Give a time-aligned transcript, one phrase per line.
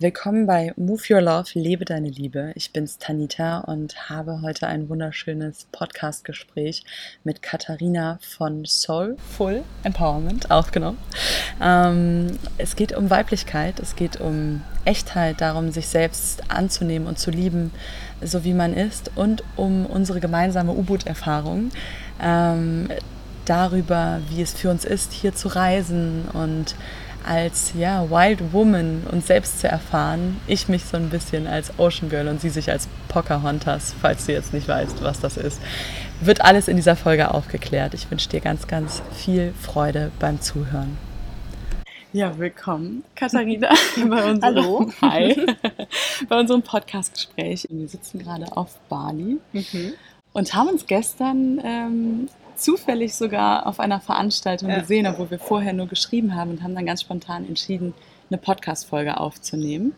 [0.00, 2.52] Willkommen bei Move Your Love, lebe deine Liebe.
[2.54, 6.84] Ich bin's Tanita und habe heute ein wunderschönes Podcast-Gespräch
[7.24, 10.98] mit Katharina von Soulful Empowerment aufgenommen.
[11.60, 17.32] Ähm, es geht um Weiblichkeit, es geht um Echtheit, darum, sich selbst anzunehmen und zu
[17.32, 17.72] lieben,
[18.22, 21.70] so wie man ist, und um unsere gemeinsame U-Boot-Erfahrung.
[22.22, 22.88] Ähm,
[23.46, 26.76] darüber, wie es für uns ist, hier zu reisen und
[27.28, 30.40] als ja, Wild Woman uns selbst zu erfahren.
[30.46, 34.32] Ich mich so ein bisschen als Ocean Girl und sie sich als Pocahontas, falls du
[34.32, 35.60] jetzt nicht weißt, was das ist.
[36.20, 37.92] Wird alles in dieser Folge aufgeklärt.
[37.94, 40.96] Ich wünsche dir ganz, ganz viel Freude beim Zuhören.
[42.14, 44.90] Ja, willkommen, Katharina, bei unserem, Hallo.
[45.02, 45.46] Hi,
[46.28, 47.66] bei unserem Podcast-Gespräch.
[47.70, 49.92] Wir sitzen gerade auf Bali Mhm.
[50.32, 54.80] und haben uns gestern ähm, zufällig sogar auf einer Veranstaltung Ja.
[54.80, 57.94] gesehen, obwohl wir vorher nur geschrieben haben und haben dann ganz spontan entschieden,
[58.30, 59.94] eine Podcast-Folge aufzunehmen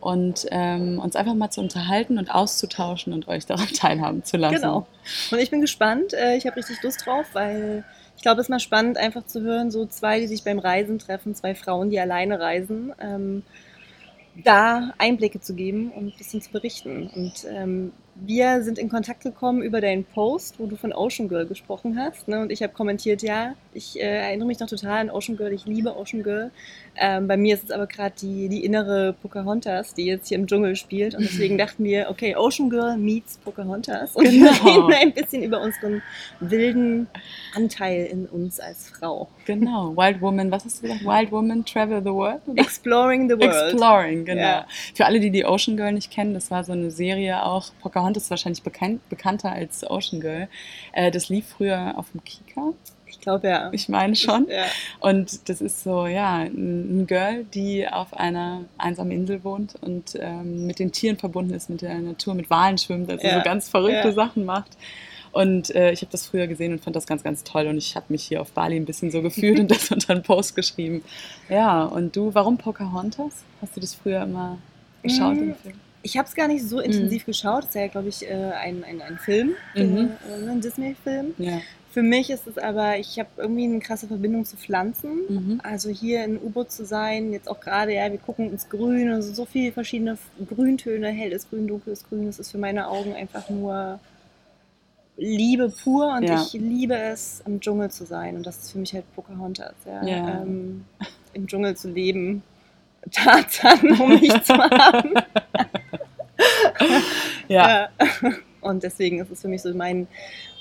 [0.00, 4.56] und ähm, uns einfach mal zu unterhalten und auszutauschen und euch daran teilhaben zu lassen.
[4.56, 4.86] Genau.
[5.30, 6.12] Und ich bin gespannt.
[6.14, 7.84] Äh, Ich habe richtig Lust drauf, weil
[8.16, 10.98] ich glaube, es ist mal spannend, einfach zu hören, so zwei, die sich beim Reisen
[10.98, 13.42] treffen, zwei Frauen, die alleine reisen, ähm,
[14.44, 17.08] da Einblicke zu geben und ein bisschen zu berichten.
[17.14, 17.92] Und ähm,
[18.26, 22.28] wir sind in Kontakt gekommen über deinen Post, wo du von Ocean Girl gesprochen hast.
[22.28, 22.40] Ne?
[22.40, 25.64] Und ich habe kommentiert, ja, ich äh, erinnere mich noch total an Ocean Girl, ich
[25.64, 26.50] liebe Ocean Girl.
[27.02, 30.46] Ähm, bei mir ist es aber gerade die, die innere Pocahontas, die jetzt hier im
[30.46, 31.14] Dschungel spielt.
[31.14, 34.14] Und deswegen dachten wir, okay, Ocean Girl meets Pocahontas.
[34.16, 34.50] Und Genau.
[34.64, 36.02] wir reden ein bisschen über unseren
[36.40, 37.08] wilden
[37.54, 39.28] Anteil in uns als Frau.
[39.46, 41.04] Genau, Wild Woman, was hast du gesagt?
[41.04, 42.42] Wild Woman Travel the World?
[42.46, 42.60] oder?
[42.60, 43.72] Exploring the world.
[43.72, 44.40] Exploring, genau.
[44.42, 44.66] Ja.
[44.94, 47.70] Für alle, die die Ocean Girl nicht kennen, das war so eine Serie auch.
[47.80, 50.48] Pocahontas ist wahrscheinlich bekannt, bekannter als Ocean Girl.
[50.92, 52.74] Äh, das lief früher auf dem Kika,
[53.10, 53.68] Ich glaube ja.
[53.72, 54.46] ich meine schon.
[54.48, 54.64] Ja.
[55.00, 60.66] Und das ist so, ja, ein Girl, die auf einer einsamen Insel wohnt und ähm,
[60.66, 63.38] mit den Tieren verbunden ist, mit der Natur, mit Walen schwimmt, also Ja.
[63.38, 64.12] so ganz verrückte Ja.
[64.12, 64.70] Sachen macht.
[65.32, 67.68] Und äh, ich habe das früher gesehen und fand das ganz, ganz toll.
[67.68, 70.22] Und ich habe mich hier auf Bali ein bisschen so gefühlt und das unter einen
[70.24, 71.04] Post geschrieben.
[71.48, 73.44] Ja, und du, warum Pocahontas?
[73.62, 74.58] Hast du das früher immer
[75.04, 75.74] geschaut Mm, im Film?
[76.02, 77.58] Ich habe es gar nicht so intensiv geschaut.
[77.64, 80.10] Das ist ja, glaube ich, äh, ein, ein, ein Film, Mhm.
[80.28, 81.34] äh, ein Disney-Film.
[81.38, 81.60] Ja.
[81.92, 85.18] Für mich ist es aber, ich habe irgendwie eine krasse Verbindung zu Pflanzen.
[85.28, 85.60] Mhm.
[85.64, 89.32] Also hier in U-Boot zu sein, jetzt auch gerade, ja, wir gucken ins Grün, also
[89.32, 90.16] so viele verschiedene
[90.48, 93.98] Grüntöne, helles Grün, dunkles Grün, das ist für meine Augen einfach nur
[95.16, 96.40] Liebe pur und Ja.
[96.40, 100.06] ich liebe es, im Dschungel zu sein und das ist für mich halt Pocahontas, ja.
[100.06, 100.42] Ja.
[100.42, 100.84] Ähm,
[101.34, 102.42] Im Dschungel zu leben,
[103.12, 105.14] Tarzan um mich zu haben.
[107.48, 107.88] Ja.
[108.00, 108.30] Ja.
[108.60, 110.06] Und deswegen ist es für mich so mein,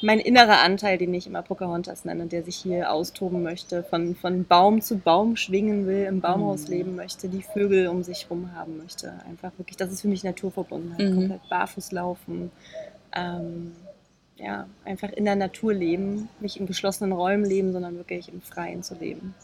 [0.01, 4.45] mein innerer Anteil, den ich immer Pocahontas nenne, der sich hier austoben möchte, von, von
[4.45, 6.73] Baum zu Baum schwingen will, im Baumhaus Mhm.
[6.73, 9.13] leben möchte, die Vögel um sich rum haben möchte.
[9.27, 11.09] Einfach wirklich, das ist für mich Naturverbundenheit.
[11.09, 11.15] Mhm.
[11.15, 12.51] Komplett barfuß laufen.
[13.15, 13.73] Ähm,
[14.37, 18.83] ja, einfach in der Natur leben, nicht in geschlossenen Räumen leben, sondern wirklich im Freien
[18.83, 19.35] zu leben.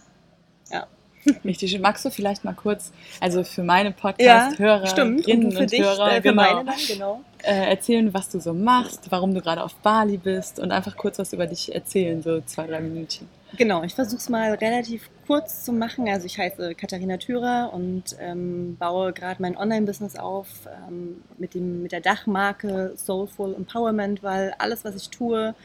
[1.45, 1.81] Richtig schön.
[1.81, 5.27] Magst du vielleicht mal kurz, also für meine Ja, Podcast-Hörer, stimmt.
[5.27, 7.21] Und du für und dich, Hörer, äh, für genau, meine dann, genau.
[7.43, 11.19] äh, erzählen, was du so machst, warum du gerade auf Bali bist und einfach kurz
[11.19, 13.27] was über dich erzählen, so zwei, drei Minütchen.
[13.57, 16.09] Genau, ich versuche es mal relativ kurz zu machen.
[16.09, 20.47] Also ich heiße Katharina Thürer und ähm, baue gerade mein Online-Business auf
[20.87, 25.55] ähm, mit, dem, mit der Dachmarke Soulful Empowerment, weil alles, was ich tue,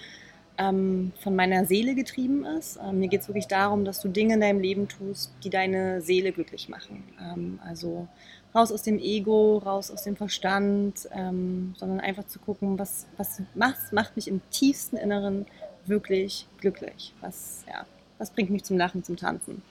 [0.60, 2.78] ähm, von meiner Seele getrieben ist.
[2.84, 6.02] Ähm, mir geht es wirklich darum, dass du Dinge in deinem Leben tust, die deine
[6.02, 7.02] Seele glücklich machen.
[7.20, 8.06] Ähm, also
[8.54, 13.42] raus aus dem Ego, raus aus dem Verstand, ähm, sondern einfach zu gucken, was, was
[13.54, 15.46] macht, macht mich im tiefsten Inneren
[15.86, 17.14] wirklich glücklich.
[17.22, 17.86] Was, ja,
[18.18, 19.62] was bringt mich zum Lachen, zum Tanzen.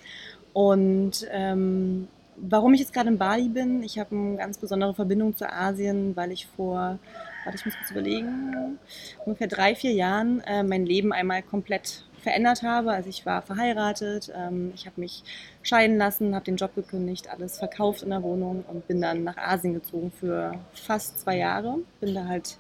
[0.54, 2.08] Und ähm,
[2.42, 6.16] warum ich jetzt gerade in Bali bin, ich habe eine ganz besondere Verbindung zu Asien,
[6.16, 7.00] weil ich vor,
[7.44, 8.78] warte, ich muss kurz überlegen,
[9.26, 12.92] ungefähr drei, vier Jahren äh, mein Leben einmal komplett verändert habe.
[12.92, 15.24] Also ich war verheiratet, ähm, ich habe mich
[15.64, 19.38] scheiden lassen, habe den Job gekündigt, alles verkauft in der Wohnung und bin dann nach
[19.38, 21.78] Asien gezogen für fast zwei Jahre.
[22.00, 22.58] Bin da halt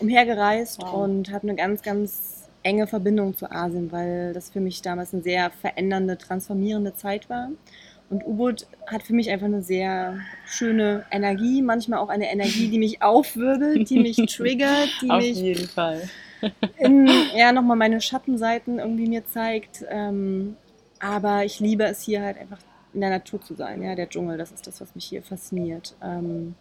[0.00, 0.92] umhergereist Wow.
[0.94, 5.22] und habe eine ganz, ganz enge Verbindung zu Asien, weil das für mich damals eine
[5.22, 7.50] sehr verändernde, transformierende Zeit war.
[8.10, 12.78] Und U-Boot hat für mich einfach eine sehr schöne Energie, manchmal auch eine Energie, die
[12.78, 16.08] mich aufwirbelt, die mich triggert, die Auf mich jeden Fall.
[16.78, 19.84] in, ja, nochmal meine Schattenseiten irgendwie mir zeigt.
[19.90, 20.56] Ähm,
[21.00, 22.58] aber ich liebe es hier halt einfach
[22.94, 23.82] in der Natur zu sein.
[23.82, 25.94] Ja, der Dschungel, das ist das, was mich hier fasziniert.
[26.02, 26.54] Ähm,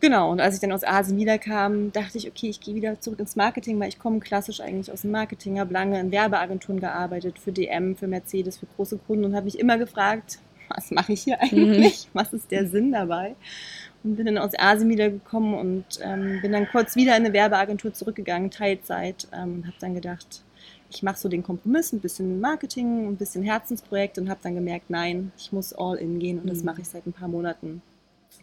[0.00, 3.18] genau, und als ich dann aus Asien wiederkam, dachte ich, okay, ich gehe wieder zurück
[3.18, 7.38] ins Marketing, weil ich komme klassisch eigentlich aus dem Marketing, habe lange in Werbeagenturen gearbeitet,
[7.38, 11.22] für DM, für Mercedes, für große Kunden und habe mich immer gefragt, was mache ich
[11.22, 12.06] hier eigentlich?
[12.06, 12.10] Mhm.
[12.12, 13.34] Was ist der Sinn dabei?
[14.04, 17.92] Und bin dann aus Asien wiedergekommen und ähm, bin dann kurz wieder in eine Werbeagentur
[17.92, 20.42] zurückgegangen, Teilzeit, ähm, und habe dann gedacht,
[20.90, 24.88] ich mache so den Kompromiss, ein bisschen Marketing, ein bisschen Herzensprojekt und habe dann gemerkt,
[24.88, 26.50] nein, ich muss all in gehen und mhm.
[26.50, 27.82] das mache ich seit ein paar Monaten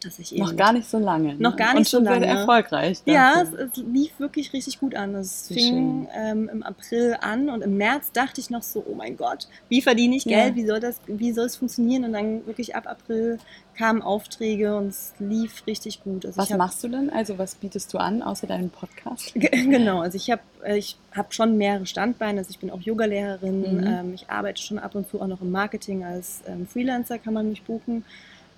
[0.04, 1.36] dass ich eben noch gar nicht so lange.
[1.36, 1.40] Ne?
[1.40, 2.26] Noch gar nicht und schon so lange.
[2.26, 3.02] Sehr erfolgreich.
[3.06, 5.16] Ja, es, es, lief wirklich richtig gut an.
[5.16, 9.18] Es fing ähm, im April an und im März dachte ich noch so, oh mein
[9.18, 10.56] Gott, wie verdiene ich Geld?
[10.56, 10.56] Ja.
[10.56, 12.04] Wie soll das, wie soll es funktionieren?
[12.06, 13.40] Und dann wirklich ab April
[13.78, 16.26] kamen Aufträge und es lief richtig gut.
[16.26, 17.10] Also was hab, machst du denn?
[17.10, 19.34] Also was bietest du an außer deinem Podcast?
[19.52, 22.40] genau, also ich habe äh, ich hab schon mehrere Standbeine.
[22.40, 23.78] Also ich bin auch Yogalehrerin.
[23.78, 23.88] Mhm.
[23.88, 27.34] Ähm, ich arbeite schon ab und zu auch noch im Marketing als ähm, Freelancer kann
[27.34, 28.04] man mich buchen.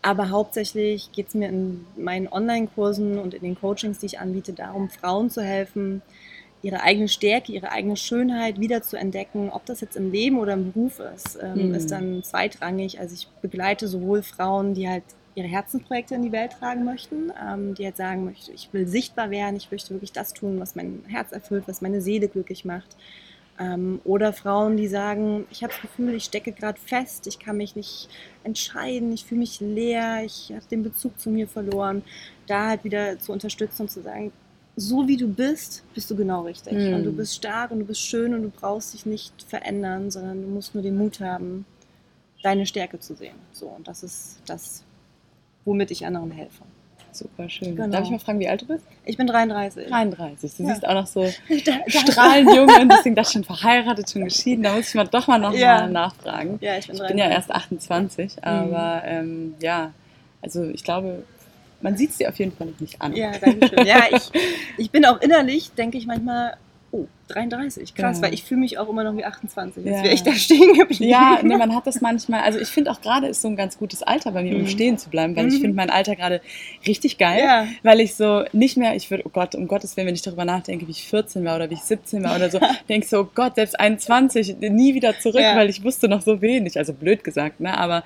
[0.07, 4.53] Aber hauptsächlich geht es mir in meinen Online-Kursen und in den Coachings, die ich anbiete,
[4.53, 6.01] darum, Frauen zu helfen,
[6.61, 9.49] ihre eigene Stärke, ihre eigene Schönheit wieder zu entdecken.
[9.51, 11.75] Ob das jetzt im Leben oder im Beruf ist, ähm, mhm.
[11.75, 13.01] ist dann zweitrangig.
[13.01, 15.03] Also ich begleite sowohl Frauen, die halt
[15.35, 19.29] ihre Herzensprojekte in die Welt tragen möchten, ähm, die halt sagen möchten, ich will sichtbar
[19.29, 22.95] werden, ich möchte wirklich das tun, was mein Herz erfüllt, was meine Seele glücklich macht.
[23.59, 27.57] Ähm, oder Frauen, die sagen, ich habe das Gefühl, ich stecke gerade fest, ich kann
[27.57, 28.07] mich nicht
[28.43, 32.03] entscheiden, ich fühle mich leer, ich habe den Bezug zu mir verloren.
[32.45, 34.31] Da halt wieder zu unterstützen und zu sagen,
[34.75, 36.73] so wie du bist, bist du genau richtig.
[36.73, 36.93] Mhm.
[36.93, 40.43] Und du bist stark und du bist schön und du brauchst dich nicht verändern, sondern
[40.43, 41.65] du musst nur den Mut haben,
[42.43, 43.35] deine Stärke zu sehen.
[43.51, 44.83] So, und das ist das,
[45.65, 46.63] womit ich anderen helfe.
[47.17, 47.75] Super schön.
[47.75, 47.89] Genau.
[47.89, 48.85] Darf ich mal fragen, wie alt du bist?
[49.05, 49.87] Ich bin 33.
[49.87, 50.55] 33.
[50.55, 50.69] Du ja.
[50.69, 51.25] siehst auch noch so
[51.87, 54.63] strahlend jung und deswegen das schon verheiratet, schon geschieden.
[54.63, 55.81] Da muss ich mal doch mal noch ja.
[55.81, 56.59] mal nachfragen.
[56.61, 57.01] Ja, ich bin 33.
[57.01, 58.41] Ich bin ja erst 28, mhm.
[58.43, 59.93] aber ähm, ja,
[60.43, 61.23] also ich glaube,
[61.81, 63.15] man sieht es dir auf jeden Fall noch nicht an.
[63.15, 63.85] Ja, danke schön.
[63.87, 64.31] Ja, ich,
[64.77, 66.55] ich bin auch innerlich, denke ich manchmal,
[66.91, 68.23] oh, 33, krass, ja.
[68.23, 70.03] weil ich fühle mich auch immer noch wie 28, als ja.
[70.03, 71.09] wäre ich da stehen geblieben.
[71.09, 73.77] Ja, nee, man hat das manchmal, also ich finde auch gerade ist so ein ganz
[73.77, 74.67] gutes Alter bei mir, um mhm.
[74.67, 75.53] stehen zu bleiben, weil mhm.
[75.53, 76.41] ich finde mein Alter gerade
[76.85, 77.67] richtig geil, ja.
[77.83, 80.45] weil ich so nicht mehr, ich würde, oh Gott, um Gottes Willen, wenn ich darüber
[80.45, 83.21] nachdenke, wie ich 14 war oder wie ich 17 war oder so, denke ich so,
[83.21, 87.23] oh Gott, selbst 21, nie wieder zurück, weil ich wusste noch so wenig, also blöd
[87.23, 88.03] gesagt, ne, aber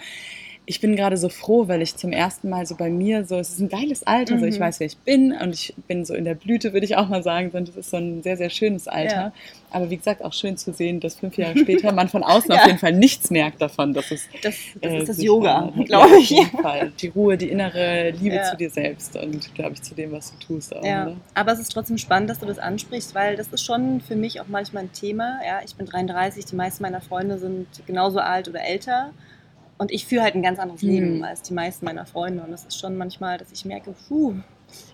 [0.71, 3.49] ich bin gerade so froh, weil ich zum ersten Mal so bei mir so, es
[3.49, 4.39] ist ein geiles Alter, mhm.
[4.39, 4.63] so ich mhm.
[4.63, 7.21] weiß, wer ich bin und ich bin so in der Blüte, würde ich auch mal
[7.23, 9.13] sagen, und es ist so ein sehr, sehr schönes Alter.
[9.13, 9.33] Ja.
[9.69, 12.61] Aber wie gesagt, auch schön zu sehen, dass fünf Jahre später man von außen ja.
[12.61, 14.29] auf jeden Fall nichts merkt davon, dass es.
[14.41, 16.31] Das, das äh, ist das Yoga, glaube ich.
[16.31, 16.93] Auf jeden Fall.
[17.01, 18.43] Die Ruhe, die innere Liebe ja.
[18.49, 20.73] zu dir selbst und, glaube ich, zu dem, was du tust.
[20.73, 21.07] Auch, ja.
[21.07, 21.17] Oder?
[21.33, 24.39] Aber es ist trotzdem spannend, dass du das ansprichst, weil das ist schon für mich
[24.39, 25.37] auch manchmal ein Thema.
[25.45, 29.11] Ja, ich bin 33, die meisten meiner Freunde sind genauso alt oder älter.
[29.81, 31.23] Und ich führe halt ein ganz anderes Leben mhm.
[31.23, 32.43] als die meisten meiner Freunde.
[32.43, 34.35] Und das ist schon manchmal, dass ich merke, puh,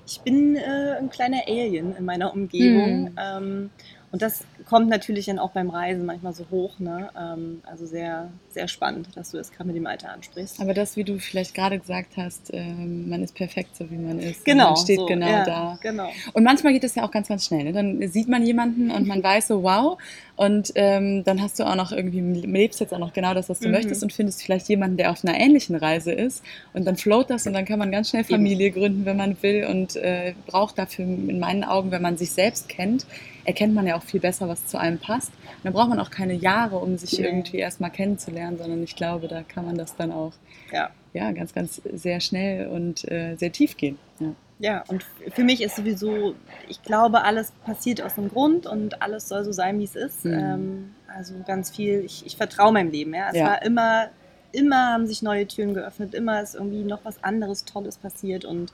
[0.06, 3.02] ich bin äh, ein kleiner Alien in meiner Umgebung.
[3.02, 3.16] Mhm.
[3.18, 3.70] Ähm,
[4.10, 6.80] und das kommt natürlich dann auch beim Reisen manchmal so hoch.
[6.80, 7.10] Ne?
[7.20, 10.62] Ähm, also sehr, sehr spannend, dass du das gerade mit dem Alter ansprichst.
[10.62, 14.20] Aber das, wie du vielleicht gerade gesagt hast, ähm, man ist perfekt so, wie man
[14.20, 14.46] ist.
[14.46, 14.68] Genau.
[14.68, 15.80] Man steht so, genau ja, da.
[15.82, 16.10] Genau.
[16.32, 17.66] Und manchmal geht es ja auch ganz, ganz schnell.
[17.66, 17.74] Ne?
[17.74, 19.98] Dann sieht man jemanden und man weiß so, wow.
[20.38, 23.60] Und ähm, dann hast du auch noch irgendwie, lebst jetzt auch noch genau das, was
[23.60, 23.74] du mhm.
[23.74, 26.44] möchtest und findest vielleicht jemanden, der auf einer ähnlichen Reise ist.
[26.74, 29.66] Und dann float das und dann kann man ganz schnell Familie gründen, wenn man will
[29.66, 33.06] und äh, braucht dafür in meinen Augen, wenn man sich selbst kennt,
[33.48, 35.30] erkennt man ja auch viel besser, was zu einem passt.
[35.30, 39.28] Und dann braucht man auch keine Jahre, um sich irgendwie erstmal kennenzulernen, sondern ich glaube,
[39.28, 40.34] da kann man das dann auch
[40.72, 40.90] ja.
[41.14, 43.98] Ja, ganz, ganz sehr schnell und äh, sehr tief gehen.
[44.20, 44.34] Ja.
[44.60, 45.06] Ja, und
[45.36, 46.34] für mich ist sowieso,
[46.68, 50.26] ich glaube, alles passiert aus einem Grund und alles soll so sein, wie es ist.
[50.26, 50.34] Mhm.
[50.34, 53.14] Ähm, also ganz viel, ich, ich vertraue meinem Leben.
[53.14, 53.30] Ja.
[53.30, 53.46] Es ja.
[53.46, 54.10] war immer,
[54.52, 58.74] immer haben sich neue Türen geöffnet, immer ist irgendwie noch was anderes Tolles passiert und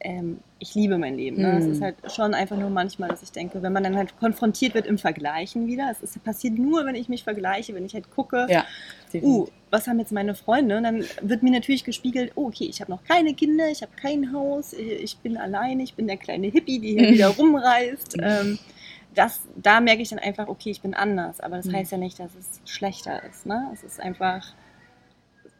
[0.00, 1.40] ähm, ich liebe mein Leben.
[1.40, 1.52] Ne?
[1.52, 1.58] Mhm.
[1.58, 4.74] Es ist halt schon einfach nur manchmal, dass ich denke, wenn man dann halt konfrontiert
[4.74, 8.10] wird im Vergleichen wieder, es ist, passiert nur, wenn ich mich vergleiche, wenn ich halt
[8.10, 8.64] gucke, ja,
[9.14, 10.76] uh, was haben jetzt meine Freunde?
[10.76, 13.92] Und dann wird mir natürlich gespiegelt, oh, okay, ich habe noch keine Kinder, ich habe
[14.00, 18.16] kein Haus, ich bin alleine, ich bin der kleine Hippie, die hier wieder rumreist.
[18.20, 18.58] Ähm,
[19.14, 21.40] das, da merke ich dann einfach, okay, ich bin anders.
[21.40, 21.74] Aber das mhm.
[21.74, 23.46] heißt ja nicht, dass es schlechter ist.
[23.46, 23.70] Ne?
[23.72, 24.54] Es ist einfach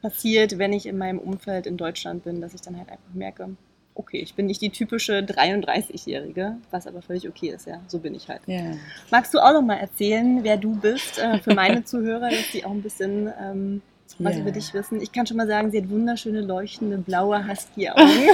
[0.00, 3.57] passiert, wenn ich in meinem Umfeld in Deutschland bin, dass ich dann halt einfach merke,
[3.99, 7.81] okay, ich bin nicht die typische 33-Jährige, was aber völlig okay ist, ja.
[7.88, 8.40] So bin ich halt.
[8.49, 8.76] Yeah.
[9.11, 12.64] Magst du auch noch mal erzählen, wer du bist, äh, für meine Zuhörer, dass die
[12.64, 13.83] auch ein bisschen ähm,
[14.18, 14.42] was yeah.
[14.42, 15.00] über dich wissen.
[15.00, 18.28] Ich kann schon mal sagen, sie hat wunderschöne, leuchtende, blaue Husky-Augen.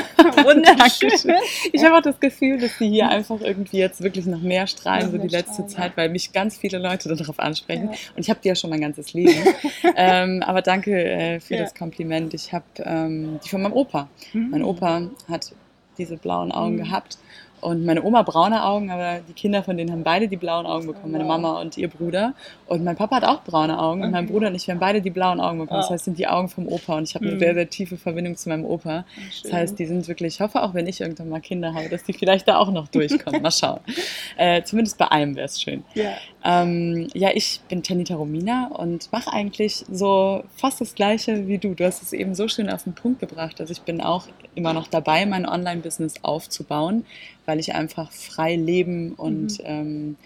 [0.45, 1.11] Wunderschön.
[1.73, 5.11] ich habe auch das Gefühl, dass sie hier einfach irgendwie jetzt wirklich noch mehr strahlen,
[5.11, 7.91] so die letzte Zeit, weil mich ganz viele Leute darauf ansprechen.
[7.91, 7.99] Ja.
[8.17, 9.35] Und ich habe die ja schon mein ganzes Leben.
[9.97, 11.63] ähm, aber danke äh, für ja.
[11.63, 12.35] das Kompliment.
[12.35, 14.09] Ich habe ähm, die von meinem Opa.
[14.33, 14.51] Mhm.
[14.51, 15.53] Mein Opa hat
[15.99, 16.85] diese blauen Augen mhm.
[16.85, 17.19] gehabt
[17.65, 20.87] Und meine Oma braune Augen, aber die Kinder von denen haben beide die blauen Augen
[20.87, 22.35] bekommen, meine Mama und ihr Bruder.
[22.67, 25.01] Und mein Papa hat auch braune Augen und mein Bruder und ich, wir haben beide
[25.01, 25.81] die blauen Augen bekommen.
[25.81, 28.37] Das heißt, sind die Augen vom Opa und ich habe eine sehr, sehr tiefe Verbindung
[28.37, 29.07] zu meinem Opa.
[29.43, 32.05] Das heißt, die sind wirklich, ich hoffe auch, wenn ich irgendwann mal Kinder habe, dass
[32.05, 33.41] die vielleicht da auch noch durchkommen.
[33.41, 33.81] Mal schauen.
[34.37, 35.85] Äh, zumindest bei einem wäre es schön.
[35.95, 36.15] Ja.
[36.45, 41.75] Ähm, ja, ich bin Tanita Romina und mache eigentlich so fast das Gleiche wie du.
[41.75, 43.61] Du hast es eben so schön auf den Punkt gebracht.
[43.61, 47.07] Also ich bin auch immer noch dabei, mein Online-Business aufzubauen,
[47.47, 49.65] weil ich einfach frei leben und mhm.
[49.65, 50.17] ähm,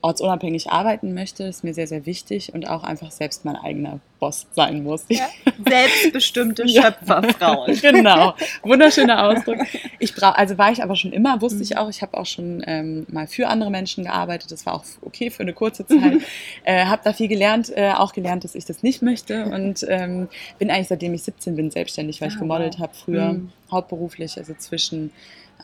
[0.00, 4.46] ortsunabhängig arbeiten möchte, ist mir sehr, sehr wichtig und auch einfach selbst mein eigener Boss
[4.52, 5.04] sein muss.
[5.08, 5.28] Ja,
[5.68, 7.78] selbstbestimmte Schöpferfrauen.
[7.82, 9.58] genau, wunderschöner Ausdruck.
[9.98, 11.62] Ich brauche, also war ich aber schon immer, wusste mhm.
[11.62, 14.84] ich auch, ich habe auch schon ähm, mal für andere Menschen gearbeitet, das war auch
[15.02, 16.14] okay für eine kurze Zeit.
[16.14, 16.24] Mhm.
[16.64, 20.28] Äh, habe da viel gelernt, äh, auch gelernt, dass ich das nicht möchte und ähm,
[20.58, 23.52] bin eigentlich seitdem ich 17 bin selbstständig, weil ich ah, gemodelt habe früher, mhm.
[23.70, 25.10] hauptberuflich, also zwischen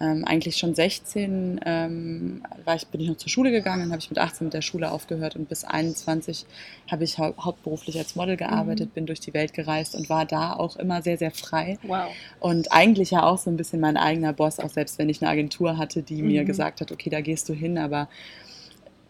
[0.01, 4.01] ähm, eigentlich schon 16 ähm, war ich, bin ich noch zur Schule gegangen, dann habe
[4.01, 6.47] ich mit 18 mit der Schule aufgehört und bis 21
[6.91, 8.95] habe ich hau hauptberuflich als Model gearbeitet, mhm.
[8.95, 11.79] bin durch die Welt gereist und war da auch immer sehr, sehr frei.
[11.85, 12.09] Wow.
[12.41, 15.31] Und eigentlich ja auch so ein bisschen mein eigener Boss, auch selbst wenn ich eine
[15.31, 16.29] Agentur hatte, die mhm.
[16.29, 18.09] mir gesagt hat, okay, da gehst du hin, aber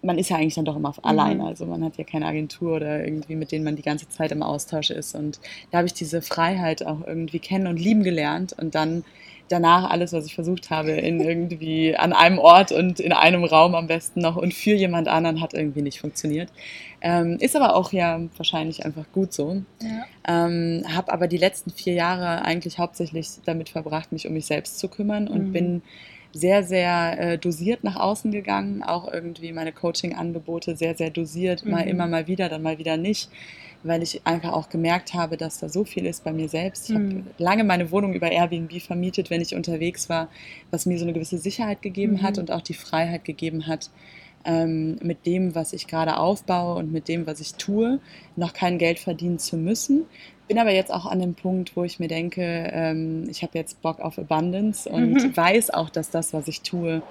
[0.02, 1.04] man ist ja eigentlich dann doch immer mhm.
[1.04, 1.44] alleine.
[1.44, 4.42] Also man hat ja keine Agentur oder irgendwie, mit denen man die ganze Zeit im
[4.42, 5.14] Austausch ist.
[5.14, 9.04] Und da habe ich diese Freiheit auch irgendwie kennen und lieben gelernt und dann
[9.48, 13.74] danach alles, was ich versucht habe, in irgendwie an einem Ort und in einem Raum
[13.74, 16.50] am besten noch und für jemand anderen hat irgendwie nicht funktioniert.
[17.00, 19.62] Ähm, ist aber auch ja wahrscheinlich einfach gut so.
[19.82, 20.46] Ja.
[20.46, 24.78] Ähm, habe aber die letzten vier Jahre eigentlich hauptsächlich damit verbracht, mich um mich selbst
[24.78, 25.52] zu kümmern und mhm.
[25.52, 25.82] bin
[26.32, 28.82] sehr, sehr äh, dosiert nach außen gegangen.
[28.82, 31.64] Auch irgendwie meine Coaching-Angebote sehr, sehr dosiert.
[31.64, 31.70] Mhm.
[31.70, 33.30] Mal immer mal wieder, dann mal wieder nicht
[33.84, 36.90] weil ich einfach auch gemerkt habe, dass da so viel ist bei mir selbst.
[36.90, 37.08] Ich mhm.
[37.08, 40.28] habe lange meine Wohnung über Airbnb vermietet, wenn ich unterwegs war,
[40.70, 42.22] was mir so eine gewisse Sicherheit gegeben mhm.
[42.22, 43.90] hat und auch die Freiheit gegeben hat,
[44.44, 48.00] ähm, mit dem, was ich gerade aufbaue und mit dem, was ich tue,
[48.36, 50.04] noch kein Geld verdienen zu müssen.
[50.46, 53.80] Bin aber jetzt auch an dem Punkt, wo ich mir denke, ähm, ich habe jetzt
[53.80, 55.36] Bock auf Abundance und mhm.
[55.36, 57.02] weiß auch, dass das, was ich tue,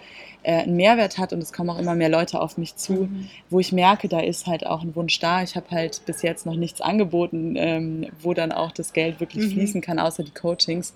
[0.43, 3.29] äh, einen Mehrwert hat und es kommen auch immer mehr Leute auf mich zu, mhm.
[3.49, 5.41] wo ich merke, da ist halt auch ein Wunsch da.
[5.41, 9.45] Ich habe halt bis jetzt noch nichts angeboten, ähm, wo dann auch das Geld wirklich
[9.45, 9.51] mhm.
[9.51, 10.93] fließen kann, außer die Coachings.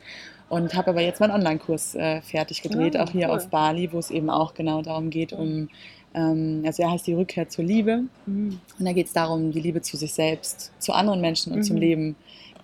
[0.49, 3.35] Und habe aber jetzt meinen Online-Kurs äh, fertig gedreht, oh, auch hier cool.
[3.35, 5.67] auf Bali, wo es eben auch genau darum geht, um
[6.13, 8.03] ähm, also er heißt die Rückkehr zur Liebe.
[8.25, 8.59] Mhm.
[8.79, 11.63] Und da geht es darum, die Liebe zu sich selbst, zu anderen Menschen und mhm.
[11.63, 12.15] zum Leben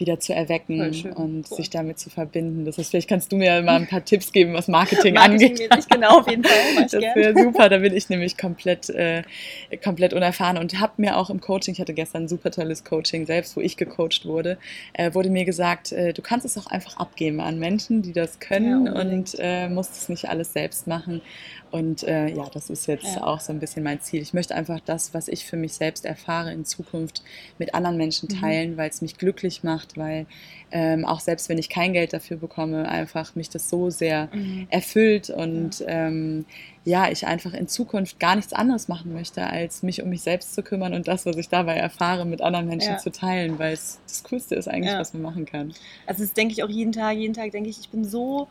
[0.04, 0.82] wieder zu erwecken
[1.16, 1.58] und cool.
[1.58, 2.66] sich damit zu verbinden.
[2.66, 5.70] Das heißt, vielleicht kannst du mir mal ein paar Tipps geben, was Marketing, Marketing angeht.
[5.78, 6.84] Ich genau, auf jeden Fall.
[6.84, 9.24] Das wäre super, da bin ich nämlich komplett, äh,
[9.82, 13.26] komplett unerfahren und habe mir auch im Coaching, ich hatte gestern ein super tolles Coaching
[13.26, 14.58] selbst, wo ich gecoacht wurde,
[14.94, 18.40] äh, wurde mir gesagt, äh, du kannst es auch einfach abgeben an Menschen, die das
[18.40, 21.22] können ja, und äh, musst es nicht alles selbst machen.
[21.74, 23.24] Und äh, ja, das ist jetzt ja.
[23.24, 24.22] auch so ein bisschen mein Ziel.
[24.22, 27.24] Ich möchte einfach das, was ich für mich selbst erfahre, in Zukunft
[27.58, 28.40] mit anderen Menschen mhm.
[28.40, 28.78] teilen, mhm.
[28.78, 30.26] weil es mich glücklich macht, weil
[30.72, 34.68] ähm, auch selbst wenn ich kein Geld dafür bekomme, einfach mich das so sehr mhm.
[34.70, 35.88] erfüllt und ja.
[35.88, 36.46] Ähm,
[36.86, 40.54] ja, ich einfach in Zukunft gar nichts anderes machen möchte, als mich um mich selbst
[40.54, 42.98] zu kümmern und das, was ich dabei erfahre, mit anderen Menschen ja.
[42.98, 45.74] zu teilen, weil es das Coolste ist eigentlich, was man machen kann.
[46.08, 48.50] Also das denke ich auch jeden Tag, jeden Tag denke ich, ich bin so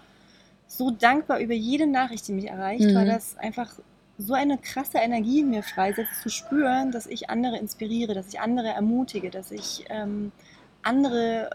[0.67, 2.95] so dankbar über jede Nachricht, die mich erreicht, mhm.
[2.95, 3.71] weil das einfach
[4.19, 8.41] so eine krasse Energie in mir freisetzt, zu spüren, dass ich andere inspiriere, dass ich
[8.41, 10.33] andere ermutige, dass ich ähm,
[10.83, 11.51] andere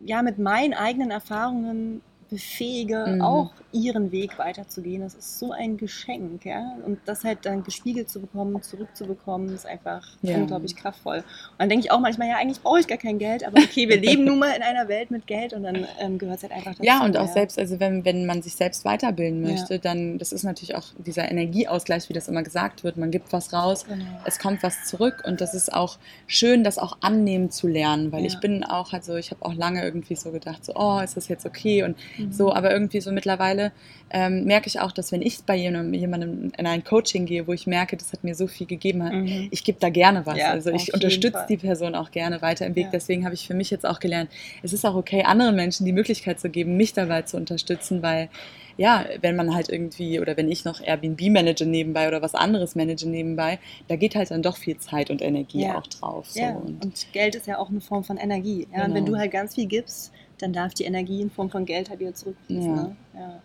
[0.00, 3.20] ja mit meinen eigenen Erfahrungen befähige, mhm.
[3.20, 5.02] auch ihren Weg weiterzugehen.
[5.02, 6.76] Das ist so ein Geschenk, ja.
[6.86, 10.36] Und das halt dann gespiegelt zu bekommen, zurückzubekommen, ist einfach ja.
[10.36, 11.18] unglaublich kraftvoll.
[11.18, 11.24] Und
[11.58, 14.00] dann denke ich auch manchmal, ja, eigentlich brauche ich gar kein Geld, aber okay, wir
[14.00, 16.72] leben nun mal in einer Welt mit Geld und dann ähm, gehört es halt einfach
[16.72, 16.84] dazu.
[16.84, 17.32] Ja, und auch ja.
[17.32, 19.80] selbst, also wenn, wenn man sich selbst weiterbilden möchte, ja.
[19.80, 22.96] dann, das ist natürlich auch dieser Energieausgleich, wie das immer gesagt wird.
[22.96, 24.04] Man gibt was raus, genau.
[24.24, 28.24] es kommt was zurück und das ist auch schön, das auch annehmen zu lernen, weil
[28.24, 31.28] ich bin auch, also ich habe auch lange irgendwie so gedacht, so, oh, ist das
[31.28, 31.96] jetzt okay und
[32.26, 32.32] Mhm.
[32.32, 33.72] So, aber irgendwie so mittlerweile
[34.10, 37.52] ähm, merke ich auch, dass wenn ich bei jemandem, jemandem, in ein Coaching gehe, wo
[37.52, 39.48] ich merke, das hat mir so viel gegeben, hat, mhm.
[39.50, 40.38] ich gebe da gerne was.
[40.38, 42.84] Ja, also ich unterstütze die Person auch gerne weiter im Weg.
[42.86, 42.90] Ja.
[42.92, 44.30] Deswegen habe ich für mich jetzt auch gelernt,
[44.62, 48.28] es ist auch okay, anderen Menschen die Möglichkeit zu geben, mich dabei zu unterstützen, weil
[48.76, 52.74] ja, wenn man halt irgendwie oder wenn ich noch Airbnb manage nebenbei oder was anderes
[52.74, 55.78] manage nebenbei, da geht halt dann doch viel Zeit und Energie ja.
[55.78, 56.30] auch drauf.
[56.30, 56.40] So.
[56.40, 56.52] Ja.
[56.52, 58.66] Und, und, Geld ist ja auch eine Form von Energie.
[58.70, 58.84] Ja?
[58.84, 58.84] Genau.
[58.84, 59.16] Und wenn genau.
[59.16, 62.14] du halt ganz viel gibst, dann darf die Energie in Form von Geld halt wieder
[62.14, 62.76] zurückfließen.
[62.76, 62.82] Ja.
[62.82, 62.96] Ne?
[63.14, 63.40] ja.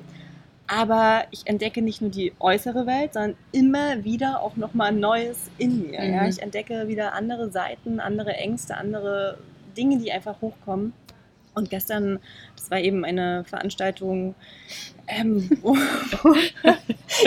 [0.67, 5.91] aber ich entdecke nicht nur die äußere Welt, sondern immer wieder auch nochmal Neues in
[5.91, 6.01] mir.
[6.01, 6.15] Mhm.
[6.15, 6.29] Ja?
[6.29, 9.39] Ich entdecke wieder andere Seiten, andere Ängste, andere
[9.77, 10.93] Dinge, die einfach hochkommen.
[11.55, 12.19] Und gestern,
[12.57, 14.35] das war eben eine Veranstaltung,
[15.09, 15.51] ähm,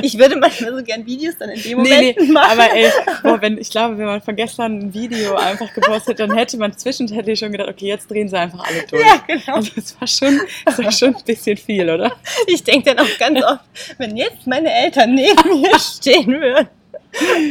[0.01, 2.51] ich würde manchmal so gern Videos dann in dem Moment nee, nee, machen.
[2.51, 2.89] Aber ey,
[3.22, 6.75] boah, wenn, ich glaube, wenn man von gestern ein Video einfach gepostet, dann hätte man
[6.75, 9.05] zwischendurch schon gedacht, okay, jetzt drehen sie einfach alle durch.
[9.05, 9.58] Ja, genau.
[9.58, 12.13] Also das war schon, das war schon ein bisschen viel, oder?
[12.48, 16.67] Ich denke dann auch ganz oft, wenn jetzt meine Eltern neben mir stehen würden.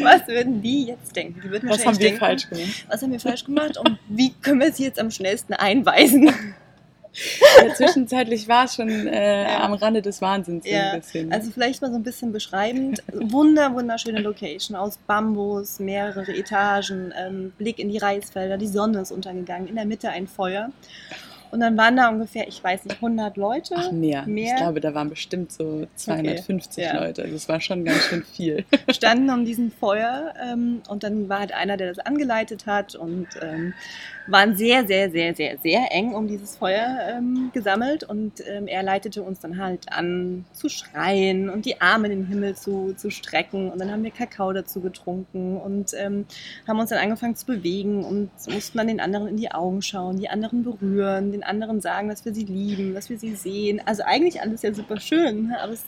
[0.02, 1.40] Was würden die jetzt denken?
[1.42, 2.86] Die würden was haben wir denken, falsch gemacht?
[2.88, 6.34] Was haben wir falsch gemacht und wie können wir sie jetzt am schnellsten einweisen?
[7.64, 9.60] Ja, zwischenzeitlich war es schon äh, ja.
[9.60, 10.90] am Rande des Wahnsinns ja.
[10.90, 11.32] ein bisschen.
[11.32, 13.02] Also vielleicht mal so ein bisschen beschreibend.
[13.12, 19.12] Wunder, wunderschöne Location aus Bambus, mehrere Etagen, ähm, Blick in die Reisfelder, die Sonne ist
[19.12, 20.70] untergegangen, in der Mitte ein Feuer.
[21.54, 23.76] Und dann waren da ungefähr, ich weiß nicht, 100 Leute.
[23.78, 24.26] Ach, mehr.
[24.26, 24.54] mehr.
[24.54, 26.96] Ich glaube, da waren bestimmt so 250 okay.
[26.96, 27.22] Leute.
[27.22, 28.64] Also es war schon ganz schön viel.
[28.90, 33.28] Standen um diesen Feuer ähm, und dann war halt einer, der das angeleitet hat und
[33.40, 33.72] ähm,
[34.26, 38.82] waren sehr, sehr, sehr, sehr, sehr eng um dieses Feuer ähm, gesammelt und ähm, er
[38.82, 43.10] leitete uns dann halt an zu schreien und die Arme in den Himmel zu, zu
[43.10, 46.24] strecken und dann haben wir Kakao dazu getrunken und ähm,
[46.66, 50.18] haben uns dann angefangen zu bewegen und mussten dann den anderen in die Augen schauen,
[50.18, 53.82] die anderen berühren, den anderen sagen, dass wir sie lieben, dass wir sie sehen.
[53.84, 55.60] Also eigentlich alles ja super schön, ne?
[55.60, 55.84] aber es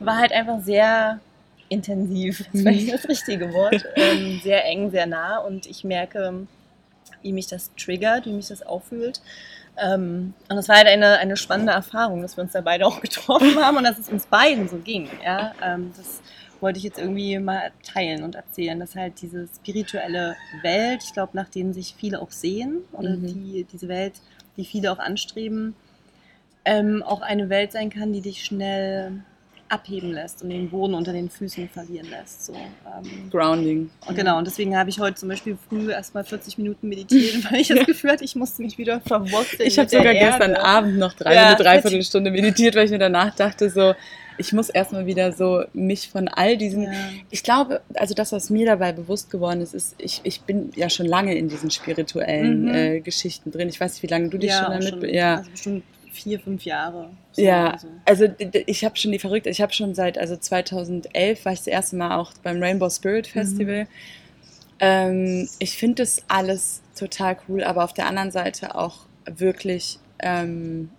[0.00, 1.20] war halt einfach sehr
[1.68, 6.46] intensiv, das war nicht das richtige Wort, ähm, sehr eng, sehr nah und ich merke,
[7.24, 9.20] wie mich das triggert, wie mich das auffühlt.
[9.76, 13.00] Ähm, und das war halt eine, eine spannende Erfahrung, dass wir uns da beide auch
[13.00, 15.08] getroffen haben und dass es uns beiden so ging.
[15.24, 15.52] Ja?
[15.62, 16.20] Ähm, das
[16.60, 21.36] wollte ich jetzt irgendwie mal teilen und erzählen, dass halt diese spirituelle Welt, ich glaube,
[21.36, 23.26] nach denen sich viele auch sehen, oder mhm.
[23.26, 24.14] die, diese Welt,
[24.56, 25.74] die viele auch anstreben,
[26.64, 29.24] ähm, auch eine Welt sein kann, die dich schnell
[29.74, 32.46] abheben lässt und den Boden unter den Füßen verlieren lässt.
[32.46, 33.90] So, ähm, Grounding.
[34.06, 37.60] Und genau, und deswegen habe ich heute zum Beispiel früh erstmal 40 Minuten meditiert, weil
[37.60, 39.66] ich das Gefühl hatte, ich musste mich wieder verwurzeln.
[39.66, 43.34] Ich habe sogar gestern Abend noch drei, ja, eine Dreiviertelstunde meditiert, weil ich mir danach
[43.34, 43.94] dachte, so,
[44.38, 46.84] ich muss erstmal wieder so mich von all diesen.
[46.84, 46.92] Ja.
[47.30, 50.88] Ich glaube, also das, was mir dabei bewusst geworden ist, ist, ich, ich bin ja
[50.90, 52.74] schon lange in diesen spirituellen mhm.
[52.74, 53.68] äh, Geschichten drin.
[53.68, 54.88] Ich weiß nicht, wie lange du dich ja, schon damit.
[54.88, 55.84] Schon, ja, also bestimmt
[56.14, 57.10] vier, fünf Jahre.
[57.32, 57.72] So ja,
[58.04, 58.34] also, also
[58.66, 61.96] ich habe schon die verrückte, ich habe schon seit, also 2011 war ich das erste
[61.96, 63.84] Mal auch beim Rainbow Spirit Festival.
[63.84, 63.88] Mhm.
[64.80, 70.90] Ähm, ich finde das alles total cool, aber auf der anderen Seite auch wirklich ähm,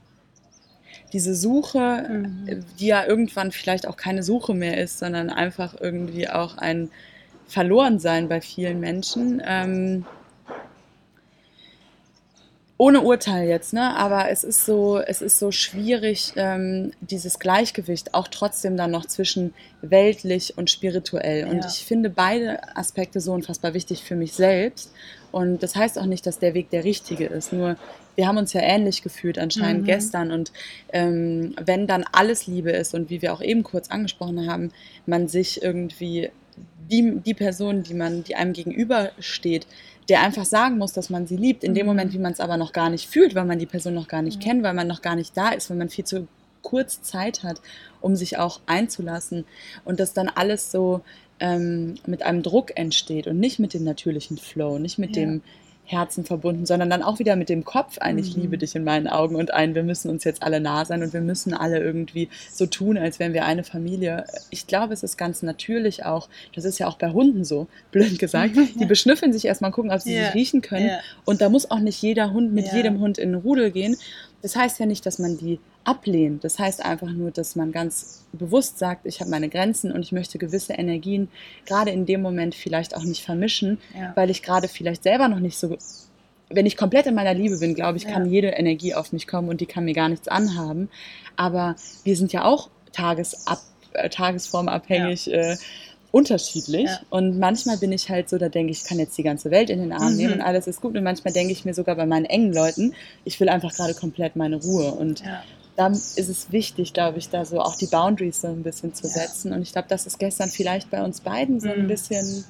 [1.13, 2.65] diese Suche, mhm.
[2.80, 6.89] die ja irgendwann vielleicht auch keine Suche mehr ist, sondern einfach irgendwie auch ein
[7.47, 9.41] Verlorensein bei vielen Menschen.
[9.45, 10.06] Ähm,
[12.77, 13.95] ohne Urteil jetzt, ne?
[13.95, 19.05] Aber es ist so, es ist so schwierig, ähm, dieses Gleichgewicht auch trotzdem dann noch
[19.05, 21.41] zwischen weltlich und spirituell.
[21.41, 21.47] Ja.
[21.47, 24.91] Und ich finde beide Aspekte so unfassbar wichtig für mich selbst.
[25.31, 27.53] Und das heißt auch nicht, dass der Weg der richtige ist.
[27.53, 27.77] Nur
[28.15, 29.88] wir haben uns ja ähnlich gefühlt anscheinend mhm.
[29.88, 30.31] gestern.
[30.31, 30.51] Und
[30.91, 34.71] ähm, wenn dann alles Liebe ist und wie wir auch eben kurz angesprochen haben,
[35.05, 36.29] man sich irgendwie
[36.91, 39.67] die, die Person, die man, die einem gegenübersteht,
[40.09, 41.91] der einfach sagen muss, dass man sie liebt, in dem mhm.
[41.91, 44.21] Moment, wie man es aber noch gar nicht fühlt, weil man die Person noch gar
[44.21, 44.49] nicht ja.
[44.49, 46.27] kennt, weil man noch gar nicht da ist, weil man viel zu
[46.61, 47.61] kurz Zeit hat,
[48.01, 49.45] um sich auch einzulassen
[49.83, 51.01] und das dann alles so
[51.39, 55.23] ähm, mit einem Druck entsteht und nicht mit dem natürlichen Flow, nicht mit ja.
[55.23, 55.41] dem
[55.85, 58.41] Herzen verbunden, sondern dann auch wieder mit dem Kopf ein, ich mhm.
[58.43, 61.13] liebe dich in meinen Augen und ein, wir müssen uns jetzt alle nah sein und
[61.13, 64.25] wir müssen alle irgendwie so tun, als wären wir eine Familie.
[64.49, 68.17] Ich glaube, es ist ganz natürlich auch, das ist ja auch bei Hunden so, blöd
[68.17, 70.25] gesagt, die beschnüffeln sich erstmal, gucken, ob sie yeah.
[70.25, 70.99] sich riechen können yeah.
[71.25, 72.77] und da muss auch nicht jeder Hund mit yeah.
[72.77, 73.95] jedem Hund in den Rudel gehen.
[74.45, 76.43] Das heißt ja nicht, dass man die ablehnt.
[76.43, 80.12] Das heißt einfach nur, dass man ganz bewusst sagt, ich habe meine Grenzen und ich
[80.12, 81.29] möchte gewisse Energien
[81.65, 84.12] gerade in dem Moment vielleicht auch nicht vermischen, ja.
[84.13, 85.75] weil ich gerade vielleicht selber noch nicht so
[86.51, 88.12] wenn ich komplett in meiner Liebe bin, glaube ich, Ja.
[88.12, 90.89] kann jede Energie auf mich kommen und die kann mir gar nichts anhaben.
[91.36, 93.62] Aber wir sind ja auch tagesab,
[93.93, 95.58] äh, tagesformabhängig äh,
[96.15, 96.86] unterschiedlich.
[96.86, 96.99] Ja.
[97.10, 99.69] Und manchmal bin ich halt so, da denke ich, ich kann jetzt die ganze Welt
[99.69, 100.17] in den Arm Mhm.
[100.17, 100.95] nehmen und alles ist gut.
[100.95, 102.93] Und manchmal denke ich mir sogar bei meinen engen Leuten,
[103.25, 104.93] ich will einfach gerade komplett meine Ruhe.
[104.93, 105.43] Und Ja.
[105.75, 109.08] dann ist es wichtig, glaube ich, da so auch die Boundaries so ein bisschen zu
[109.08, 109.13] Ja.
[109.13, 109.51] setzen.
[109.51, 111.88] Und ich glaube, das ist gestern vielleicht bei uns beiden so ein Mhm.
[111.88, 112.45] bisschen.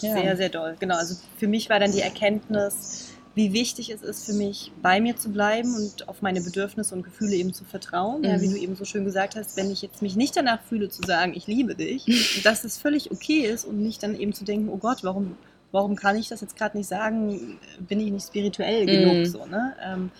[0.00, 0.12] Ja.
[0.14, 0.76] Sehr, sehr doll.
[0.78, 3.07] Genau, also für mich war dann die Erkenntnis,
[3.38, 7.04] wie wichtig es ist für mich, bei mir zu bleiben und auf meine Bedürfnisse und
[7.04, 8.24] Gefühle eben zu vertrauen.
[8.24, 8.40] Ja, Mhm.
[8.42, 11.02] wie du eben so schön gesagt hast, wenn ich jetzt mich nicht danach fühle zu
[11.06, 12.04] sagen, ich liebe dich,
[12.44, 15.36] dass das völlig okay ist und nicht dann eben zu denken, oh Gott, warum,
[15.72, 19.24] warum kann ich das jetzt gerade nicht sagen, bin ich nicht spirituell genug Mhm.
[19.26, 19.74] so, ne?
[19.82, 20.10] Ähm,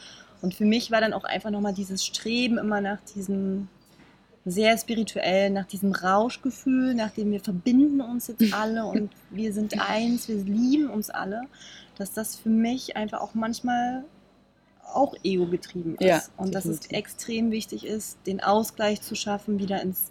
[0.40, 3.66] Und für mich war dann auch einfach nochmal dieses Streben immer nach diesem
[4.44, 9.74] sehr spirituell, nach diesem Rauschgefühl, nach dem wir verbinden uns jetzt alle und wir sind
[9.90, 11.42] eins, wir lieben uns alle,
[11.98, 14.04] dass das für mich einfach auch manchmal
[14.94, 16.02] auch ego-getrieben ist.
[16.06, 20.10] Ja, und dass es extrem wichtig ist, den Ausgleich zu schaffen, wieder ins,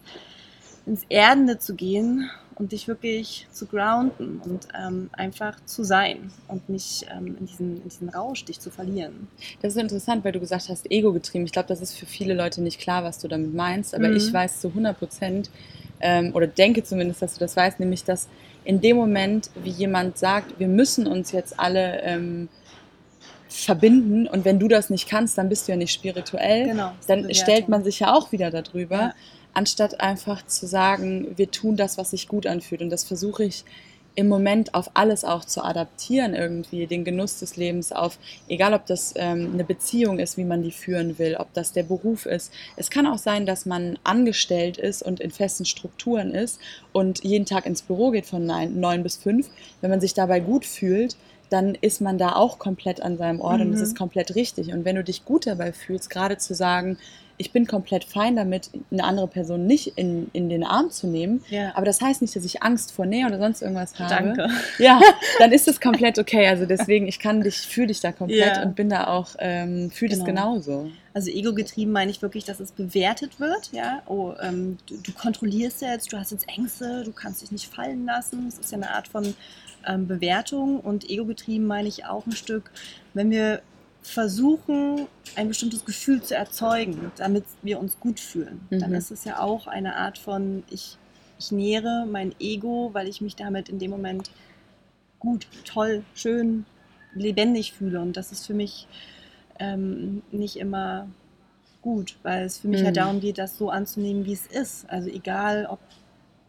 [0.85, 6.69] ins Erdende zu gehen und dich wirklich zu grounden und ähm, einfach zu sein und
[6.69, 9.27] nicht ähm, in, diesen, in diesen Rausch dich zu verlieren.
[9.61, 11.45] Das ist interessant, weil du gesagt hast, Ego getrieben.
[11.45, 13.93] Ich glaube, das ist für viele Leute nicht klar, was du damit meinst.
[13.95, 14.15] Aber Mhm.
[14.15, 15.49] ich weiß zu 100 Prozent
[15.99, 18.27] ähm, oder denke zumindest, dass du das weißt, nämlich dass
[18.67, 22.49] in dem Moment, wie jemand sagt, wir müssen uns jetzt alle ähm,
[23.47, 26.67] verbinden und wenn du das nicht kannst, dann bist du ja nicht spirituell.
[26.67, 26.91] Genau.
[27.07, 29.13] Dann stellt man sich ja auch wieder darüber, Ja.
[29.53, 32.81] anstatt einfach zu sagen, wir tun das, was sich gut anfühlt.
[32.81, 33.63] Und das versuche ich
[34.17, 38.17] im Moment auf alles auch zu adaptieren, irgendwie den Genuss des Lebens auf,
[38.49, 41.83] egal ob das ähm, eine Beziehung ist, wie man die führen will, ob das der
[41.83, 42.51] Beruf ist.
[42.77, 46.59] Es kann auch sein, dass man angestellt ist und in festen Strukturen ist
[46.93, 49.49] und jeden Tag ins Büro geht von neun, bis fünf.
[49.81, 51.15] Wenn man sich dabei gut fühlt,
[51.51, 53.83] dann ist man da auch komplett an seinem Ort und es Mhm.
[53.83, 54.73] ist komplett richtig.
[54.73, 56.97] Und wenn du dich gut dabei fühlst, gerade zu sagen,
[57.39, 61.43] ich bin komplett fein damit, eine andere Person nicht in, in den Arm zu nehmen,
[61.49, 61.71] Ja.
[61.75, 64.09] aber das heißt nicht, dass ich Angst vor Nähe oder sonst irgendwas habe.
[64.35, 64.49] Danke.
[64.79, 64.99] Ja,
[65.39, 66.47] dann ist es komplett okay.
[66.47, 68.63] Also deswegen, ich kann dich, fühle dich da komplett Ja.
[68.63, 70.53] und bin da auch, ähm, fühle das Genau.
[70.53, 70.89] genauso.
[71.13, 73.69] Also ego-getrieben meine ich wirklich, dass es bewertet wird.
[73.71, 77.65] Ja, oh, ähm, du, du kontrollierst jetzt, du hast jetzt Ängste, du kannst dich nicht
[77.73, 78.45] fallen lassen.
[78.49, 79.35] Das ist ja eine Art von
[79.87, 80.79] ähm, Bewertung.
[80.79, 82.71] Und ego-getrieben meine ich auch ein Stück,
[83.13, 83.61] wenn wir
[84.07, 88.95] versuchen, ein bestimmtes Gefühl zu erzeugen, damit wir uns gut fühlen, dann Mhm.
[88.95, 90.97] ist es ja auch eine Art von, ich,
[91.37, 94.31] ich nähere mein Ego, weil ich mich damit in dem Moment
[95.19, 96.65] gut, toll, schön,
[97.13, 98.01] lebendig fühle.
[98.01, 98.87] Und das ist für mich
[99.59, 101.07] ähm, nicht immer
[101.81, 102.85] gut, weil es für mich Mhm.
[102.85, 104.89] halt darum geht, das so anzunehmen, wie es ist.
[104.89, 105.79] Also egal, ob,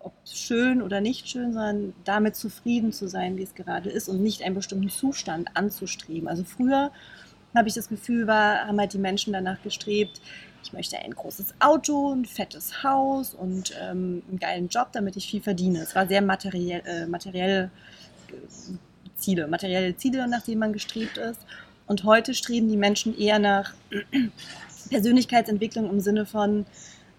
[0.01, 4.23] ob schön oder nicht schön, sondern damit zufrieden zu sein, wie es gerade ist und
[4.23, 6.29] nicht einen bestimmten Zustand anzustreben.
[6.29, 6.93] Also früher
[7.55, 10.21] habe ich das Gefühl, war, haben halt die Menschen danach gestrebt,
[10.63, 15.29] ich möchte ein großes Auto, ein fettes Haus und ähm, einen geilen Job, damit ich
[15.29, 15.81] viel verdiene.
[15.81, 17.71] Es war sehr materiell, äh, materiell
[18.29, 18.33] äh,
[19.17, 21.41] Ziele, materielle Ziele, nach denen man gestrebt ist.
[21.87, 23.73] Und heute streben die Menschen eher nach
[24.91, 26.67] Persönlichkeitsentwicklung im Sinne von,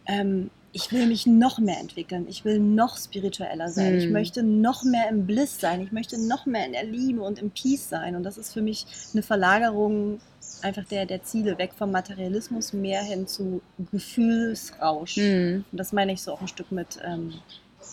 [0.05, 4.11] ähm, ich will mich noch mehr entwickeln, ich will noch spiritueller sein, ich Hm.
[4.11, 7.51] möchte noch mehr im Bliss sein, ich möchte noch mehr in der Liebe und im
[7.51, 8.15] Peace sein.
[8.15, 10.19] Und das ist für mich eine Verlagerung
[10.61, 15.17] einfach der, der Ziele, weg vom Materialismus, mehr hin zu Gefühlsrausch.
[15.17, 15.65] Mhm.
[15.71, 17.33] Und das meine ich so auch ein Stück mit ähm,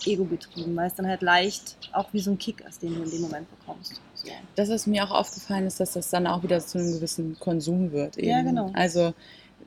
[0.05, 3.03] Ego getrieben, weil es dann halt leicht auch wie so ein Kick ist, den du
[3.03, 3.99] in dem Moment bekommst.
[4.15, 4.27] So.
[4.55, 7.91] Das, was mir auch aufgefallen ist, dass das dann auch wieder zu einem gewissen Konsum
[7.91, 8.17] wird.
[8.17, 8.27] Eben.
[8.27, 8.71] Ja, genau.
[8.73, 9.13] Also,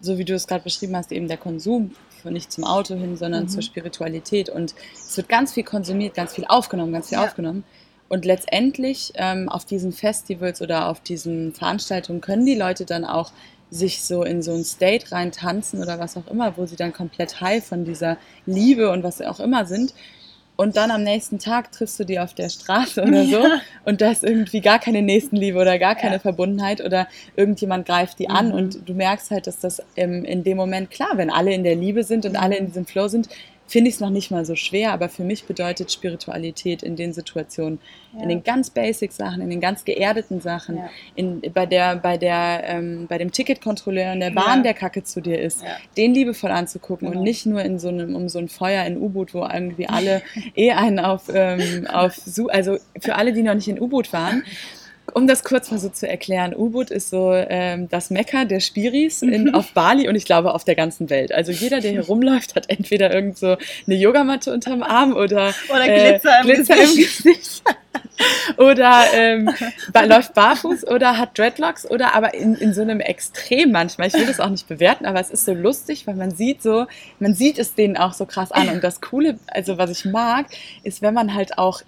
[0.01, 1.93] so wie du es gerade beschrieben hast, eben der Konsum,
[2.29, 3.49] nicht zum Auto hin, sondern Mhm.
[3.49, 4.49] zur Spiritualität.
[4.49, 7.25] Und es wird ganz viel konsumiert, ganz viel aufgenommen, ganz viel Ja.
[7.25, 7.65] aufgenommen.
[8.09, 13.31] Und letztendlich ähm, auf diesen Festivals oder auf diesen Veranstaltungen können die Leute dann auch
[13.71, 16.93] sich so in so ein State rein tanzen oder was auch immer, wo sie dann
[16.93, 19.95] komplett high von dieser Liebe und was auch immer sind.
[20.61, 23.61] Und dann am nächsten Tag triffst du die auf der Straße oder so Ja.
[23.87, 26.19] und da ist irgendwie gar keine Nächstenliebe oder gar keine Ja.
[26.19, 28.53] Verbundenheit oder irgendjemand greift die an Mhm.
[28.55, 31.77] und du merkst halt, dass das ähm, in dem Moment, klar, wenn alle in der
[31.77, 32.41] Liebe sind und Mhm.
[32.41, 33.31] alle in diesem Flow sind,
[33.71, 37.13] finde ich es noch nicht mal so schwer, aber für mich bedeutet Spiritualität in den
[37.13, 37.79] Situationen,
[38.13, 38.25] Ja.
[38.25, 40.91] in den ganz basic Sachen, in den ganz geerdeten Sachen, Ja.
[41.15, 44.63] in, bei, der, bei, der, ähm, bei dem Ticketkontrolleur in der Bahn, Ja.
[44.65, 45.63] der Kacke zu dir ist,
[45.97, 47.21] den liebevoll anzugucken Genau.
[47.21, 50.23] und nicht nur in so einem, um so ein Feuer in U-Boot, wo irgendwie alle
[50.57, 54.43] eh einen auf, ähm, auf also für alle, die noch nicht in U-Boot waren,
[55.15, 59.23] um das kurz mal so zu erklären, U-Boot ist so ähm, das Mekka der Spiris
[59.23, 61.33] in, auf Bali und ich glaube auf der ganzen Welt.
[61.33, 65.89] Also jeder, der hier rumläuft, hat entweder irgend so eine Yogamatte unterm Arm oder, Oder
[65.89, 67.25] äh, Glitzer im Glitzer Gesicht.
[67.25, 67.63] im Gesicht.
[68.59, 69.51] oder ähm,
[70.07, 74.09] läuft barfuß oder hat Dreadlocks oder aber in, in so einem Extrem manchmal.
[74.09, 76.87] Ich will das auch nicht bewerten, aber es ist so lustig, weil man sieht so,
[77.19, 78.69] man sieht es denen auch so krass an.
[78.69, 80.47] Und das Coole, also was ich mag,
[80.83, 81.83] ist, wenn man halt auch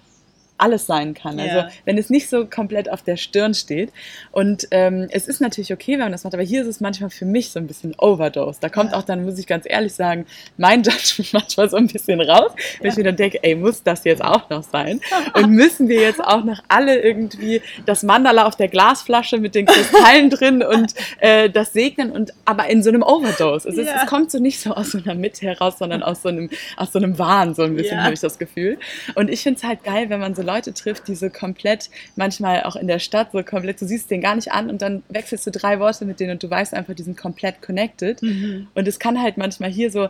[0.57, 1.39] alles sein kann.
[1.39, 1.69] Also Ja.
[1.85, 3.91] wenn es nicht so komplett auf der Stirn steht.
[4.31, 7.09] Und ähm, es ist natürlich okay, wenn man das macht, aber hier ist es manchmal
[7.09, 8.59] für mich so ein bisschen Overdose.
[8.61, 8.97] Da kommt Ja.
[8.97, 10.25] auch dann, muss ich ganz ehrlich sagen,
[10.57, 14.03] mein Judgment manchmal so ein bisschen raus, weil ich mir dann denke, ey, muss das
[14.03, 15.01] jetzt auch noch sein?
[15.33, 19.65] Und müssen wir jetzt auch noch alle irgendwie das Mandala auf der Glasflasche mit den
[19.65, 23.67] Kristallen drin und äh, das segnen und aber in so einem Overdose.
[23.69, 24.01] Es, ist, Ja.
[24.03, 26.91] es kommt so nicht so aus so einer Mitte heraus, sondern aus so einem, aus
[26.91, 28.03] so einem Wahn, so ein bisschen Ja.
[28.03, 28.77] habe ich das Gefühl.
[29.15, 32.63] Und ich finde es halt geil, wenn man so Leute trifft, die so komplett, manchmal
[32.63, 35.47] auch in der Stadt, so komplett, du siehst den gar nicht an und dann wechselst
[35.47, 38.21] du drei Worte mit denen und du weißt einfach, die sind komplett connected.
[38.21, 38.67] Mhm.
[38.75, 40.09] Und es kann halt manchmal hier so,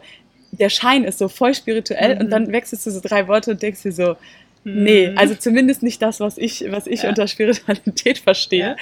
[0.52, 2.22] der Schein ist so voll spirituell Mhm.
[2.22, 4.16] und dann wechselst du so drei Worte und denkst dir so,
[4.66, 5.18] Nee, Mhm.
[5.18, 7.10] also zumindest nicht das, was ich, was ich Ja.
[7.10, 8.60] unter Spiritualität verstehe.
[8.60, 8.76] Ja.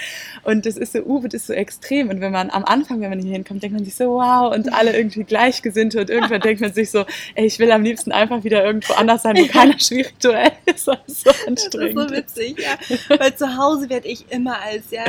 [0.44, 2.10] Und das ist so, Ubud ist so extrem.
[2.10, 4.72] Und wenn man am Anfang, wenn man hier hinkommt, denkt man sich so, wow, und
[4.74, 8.44] alle irgendwie Gleichgesinnte und irgendwann denkt man sich so, ey, ich will am liebsten einfach
[8.44, 10.88] wieder irgendwo anders sein, wo keiner spirituell ist.
[10.88, 12.10] Das ist so Das ist anstrengend.
[12.10, 13.18] so witzig, ja.
[13.20, 15.04] Weil zu Hause werde ich immer als ja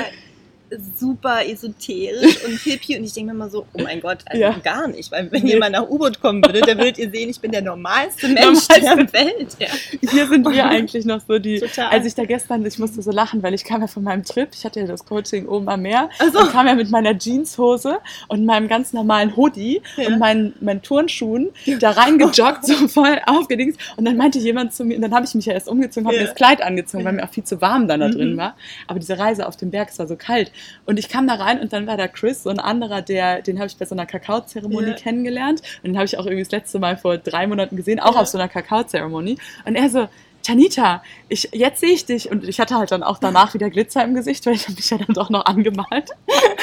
[0.99, 4.57] super esoterisch und hippie und ich denke mir immer so, oh mein Gott, also Ja.
[4.63, 5.11] gar nicht.
[5.13, 5.51] Weil wenn Nee.
[5.53, 8.81] jemand nach U-Boot kommen würde, dann würdet ihr sehen, ich bin der normalste Mensch Normalste.
[8.81, 9.57] der Welt.
[9.59, 9.67] Ja.
[10.11, 11.89] Hier sind wir eigentlich noch so die, Total.
[11.89, 14.49] als ich da gestern, ich musste so lachen, weil ich kam ja von meinem Trip,
[14.53, 16.41] ich hatte ja das Coaching oben am Meer so.
[16.41, 20.09] und kam ja mit meiner Jeanshose und meinem ganz normalen Hoodie Ja.
[20.09, 24.97] und meinen, meinen Turnschuhen da reingejoggt, so voll aufgedingst und dann meinte jemand zu mir,
[24.97, 27.25] und dann habe ich mich ja erst umgezogen, habe mir das Kleid angezogen, weil mir
[27.25, 28.37] auch viel zu warm dann da drin Mhm.
[28.39, 28.57] war,
[28.87, 30.51] aber diese Reise auf dem Berg, es war so kalt
[30.87, 33.59] und ich kam da rein und dann war da Chris, so ein anderer, der, den
[33.59, 34.95] habe ich bei so einer Kakaozeremonie Ja.
[34.95, 38.15] kennengelernt und den habe ich auch irgendwie das letzte Mal vor drei Monaten gesehen, auch
[38.15, 38.21] Ja.
[38.23, 40.09] auf so einer Kakaozeremonie und er so,
[40.43, 42.31] Tanita, ich, jetzt sehe ich dich.
[42.31, 44.91] Und ich hatte halt dann auch danach wieder Glitzer im Gesicht, weil ich habe mich
[44.91, 46.11] ja dann doch noch angemalt.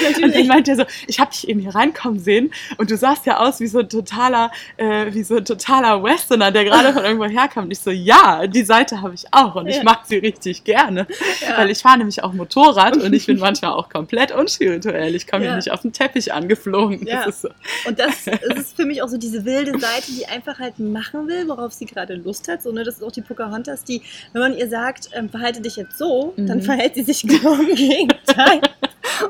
[0.08, 3.26] Und dann meinte er so, ich habe dich eben hier reinkommen sehen und du sahst
[3.26, 7.04] ja aus wie so ein totaler, äh, wie so ein totaler Westerner, der gerade von
[7.04, 7.66] irgendwo herkam.
[7.66, 9.84] Und ich so, ja, die Seite habe ich auch und ich Ja.
[9.84, 11.08] mag sie richtig gerne.
[11.42, 11.58] Ja.
[11.58, 15.16] Weil ich fahre nämlich auch Motorrad und ich bin manchmal auch komplett unspirituell.
[15.16, 15.52] Ich komme Ja.
[15.52, 17.06] hier nicht auf den Teppich angeflogen.
[17.08, 17.26] Ja.
[17.26, 17.50] Das so.
[17.88, 21.28] Und das, das ist für mich auch so diese wilde Seite, die einfach halt machen
[21.28, 22.62] will, worauf sie gerade Lust hat.
[22.62, 22.84] So, ne?
[22.84, 24.02] Das ist auch die Pocahontas, die,
[24.34, 26.62] wenn man ihr sagt, ähm, verhalte dich jetzt so, dann Mhm.
[26.64, 28.62] verhält sie sich genau im Gegenteil.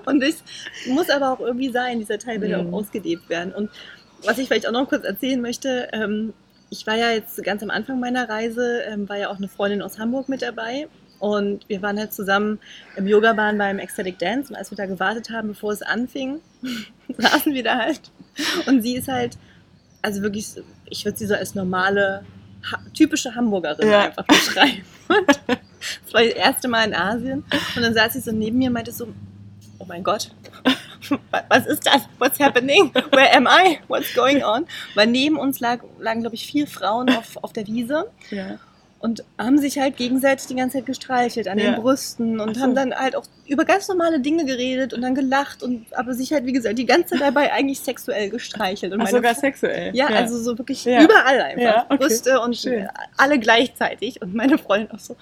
[0.05, 0.43] Und das
[0.87, 2.73] muss aber auch irgendwie sein, dieser Teil will ja Mhm.
[2.73, 3.53] auch ausgelebt werden.
[3.53, 3.69] Und
[4.23, 6.33] was ich vielleicht auch noch kurz erzählen möchte, ähm,
[6.69, 9.81] ich war ja jetzt ganz am Anfang meiner Reise, ähm, war ja auch eine Freundin
[9.81, 10.87] aus Hamburg mit dabei.
[11.19, 12.59] Und wir waren halt zusammen
[12.95, 14.49] im Yogabahn beim Ecstatic Dance.
[14.51, 16.39] Und als wir da gewartet haben, bevor es anfing,
[17.17, 18.01] saßen wir da halt.
[18.67, 19.37] Und sie ist halt,
[20.01, 20.47] also wirklich,
[20.89, 22.23] ich würde sie so als normale,
[22.71, 23.99] ha typische Hamburgerin Ja.
[24.05, 24.83] einfach beschreiben.
[25.07, 27.43] Das war das erste Mal in Asien.
[27.75, 29.07] Und dann saß sie so neben mir und meinte so,
[29.79, 30.29] oh mein Gott,
[31.31, 32.01] wa- was ist das?
[32.17, 32.93] What's happening?
[33.11, 33.79] Where am I?
[33.87, 34.65] What's going on?
[34.95, 38.59] Weil neben uns lag, lagen, glaube ich, vier Frauen auf, auf der Wiese Ja.
[38.99, 41.71] Und haben sich halt gegenseitig die ganze Zeit gestreichelt an Ja.
[41.71, 42.61] den Brüsten und so.
[42.61, 46.33] haben dann halt auch über ganz normale Dinge geredet und dann gelacht und aber sich
[46.33, 48.91] halt, wie gesagt, die ganze Zeit dabei eigentlich sexuell gestreichelt.
[48.93, 49.95] Und Ach, meine sogar Fr- sexuell.
[49.95, 51.01] ja, also so wirklich Ja.
[51.03, 51.61] überall einfach.
[51.63, 51.97] Ja, okay.
[51.97, 52.87] Brüste und Schön.
[53.17, 54.21] alle gleichzeitig.
[54.21, 55.15] Und meine Freundin auch so,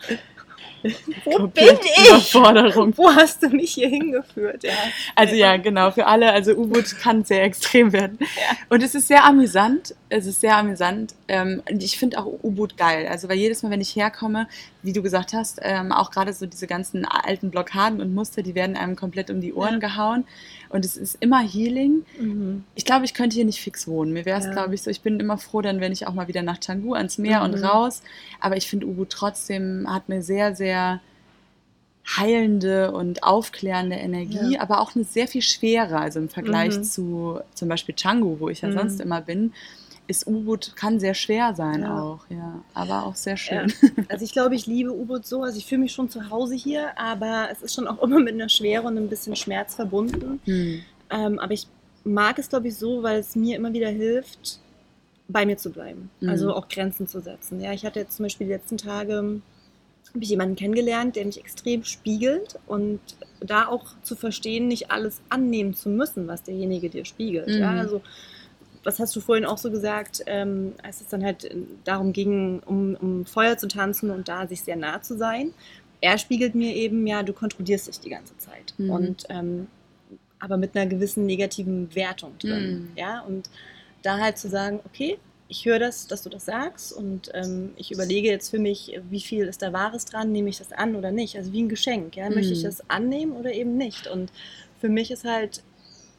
[1.25, 2.33] wo bin ich?
[2.33, 4.63] Wo hast du mich hier hingeführt?
[4.63, 4.73] Ja.
[5.15, 8.17] Also ja, genau, für alle, also U-Boot kann sehr extrem werden.
[8.19, 8.57] Ja.
[8.69, 11.15] Und es ist sehr amüsant, es ist sehr amüsant.
[11.27, 13.07] Ähm, und ich finde auch U-Boot geil.
[13.07, 14.47] Also weil jedes Mal, wenn ich herkomme,
[14.83, 18.55] wie du gesagt hast, ähm, auch gerade so diese ganzen alten Blockaden und Muster, die
[18.55, 19.79] werden einem komplett um die Ohren Ja.
[19.79, 20.25] gehauen.
[20.69, 22.03] Und es ist immer Healing.
[22.19, 22.63] Mhm.
[22.75, 24.13] Ich glaube, ich könnte hier nicht fix wohnen.
[24.13, 24.51] Mir wäre es, Ja.
[24.51, 26.93] glaube ich, so, ich bin immer froh, dann wenn ich auch mal wieder nach Canggu
[26.93, 27.63] ans Meer und Mhm.
[27.63, 28.01] raus.
[28.39, 30.99] Aber ich finde, U-Boot trotzdem hat eine sehr, sehr
[32.17, 34.61] heilende und aufklärende Energie, Ja.
[34.61, 35.99] aber auch eine sehr viel schwere.
[35.99, 36.83] Also im Vergleich Mhm.
[36.83, 38.73] zu zum Beispiel Canggu, wo ich ja Mhm.
[38.73, 39.53] sonst immer bin,
[40.07, 42.01] ist U-Boot kann sehr schwer sein Ja.
[42.01, 42.61] auch, ja.
[42.73, 43.67] Aber auch sehr schön.
[43.81, 43.89] Ja.
[44.09, 45.43] Also ich glaube, ich liebe U-Boot so.
[45.43, 48.33] Also ich fühle mich schon zu Hause hier, aber es ist schon auch immer mit
[48.35, 50.39] einer Schwere und ein bisschen Schmerz verbunden.
[50.45, 50.81] Hm.
[51.09, 51.67] Ähm, aber ich
[52.03, 54.59] mag es, glaube ich, so, weil es mir immer wieder hilft,
[55.27, 56.09] bei mir zu bleiben.
[56.21, 56.29] Mhm.
[56.29, 57.59] Also auch Grenzen zu setzen.
[57.59, 59.41] Ja, ich hatte jetzt zum Beispiel die letzten Tage
[60.13, 63.01] habe ich jemanden kennengelernt, der mich extrem spiegelt und
[63.41, 67.49] da auch zu verstehen, nicht alles annehmen zu müssen, was derjenige dir spiegelt.
[67.49, 67.79] Ja, Mhm.
[67.79, 68.01] also
[68.87, 72.95] was hast du vorhin auch so gesagt, ähm, als es dann halt darum ging, um,
[72.95, 75.53] um Feuer zu tanzen und da sich sehr nah zu sein.
[75.99, 78.73] Er spiegelt mir eben, ja, du kontrollierst dich die ganze Zeit.
[78.77, 78.89] Mhm.
[78.89, 79.67] Und ähm,
[80.39, 82.71] aber mit einer gewissen negativen Wertung drin.
[82.71, 82.89] Mhm.
[82.95, 83.49] Ja, und
[84.03, 85.17] da halt zu sagen, okay,
[85.49, 89.21] ich höre das, dass du das sagst und ähm, ich überlege jetzt für mich, wie
[89.21, 91.35] viel ist da Wahres dran, nehme ich das an oder nicht.
[91.37, 92.67] Also wie ein Geschenk, ja, möchte ich Mhm.
[92.67, 94.07] das annehmen oder eben nicht.
[94.07, 94.31] Und
[94.79, 95.63] für mich ist halt,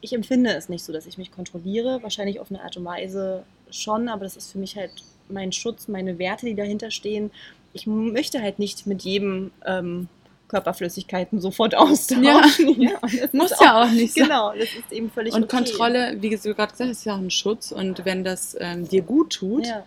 [0.01, 3.43] ich empfinde es nicht so, dass ich mich kontrolliere, wahrscheinlich auf eine Art und Weise
[3.71, 4.91] schon, aber das ist für mich halt
[5.29, 7.31] mein Schutz, meine Werte, die dahinter stehen.
[7.73, 10.07] Ich möchte halt nicht mit jedem ähm,
[10.47, 12.81] Körperflüssigkeiten sofort austauschen.
[12.81, 12.99] Ja.
[13.01, 14.23] das Muss ist ja auch nicht sein.
[14.25, 15.57] Genau, das ist eben völlig Und okay.
[15.57, 17.71] Kontrolle, wie du gerade gesagt hast, ist ja auch ein Schutz.
[17.71, 19.85] Und wenn das ähm, dir gut tut, Ja,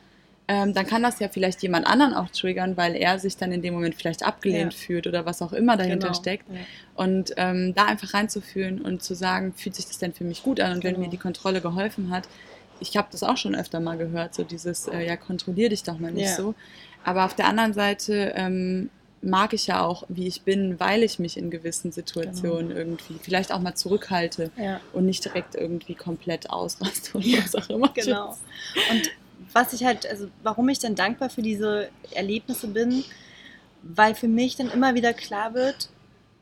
[0.48, 3.62] ähm, dann kann das ja vielleicht jemand anderen auch triggern, weil er sich dann in
[3.62, 4.78] dem Moment vielleicht abgelehnt Ja.
[4.78, 6.18] fühlt oder was auch immer dahinter genau.
[6.20, 6.48] steckt.
[6.50, 6.56] Ja.
[6.94, 10.60] Und ähm, da einfach reinzufühlen und zu sagen, fühlt sich das denn für mich gut
[10.60, 10.72] an?
[10.72, 11.06] Und wenn Genau.
[11.06, 12.28] mir die Kontrolle geholfen hat,
[12.80, 15.98] ich habe das auch schon öfter mal gehört, so dieses, äh, ja, kontrollier dich doch
[15.98, 16.36] mal nicht Ja.
[16.36, 16.54] so.
[17.04, 18.90] Aber auf der anderen Seite ähm,
[19.24, 22.80] mag ich ja auch, wie ich bin, weil ich mich in gewissen Situationen Genau.
[22.80, 24.80] irgendwie vielleicht auch mal zurückhalte Ja.
[24.92, 27.88] und nicht direkt irgendwie komplett ausraste oder was auch immer.
[27.94, 28.30] Genau.
[28.90, 29.10] Und
[29.52, 33.04] was ich halt, also warum ich dann dankbar für diese Erlebnisse bin,
[33.82, 35.88] weil für mich dann immer wieder klar wird,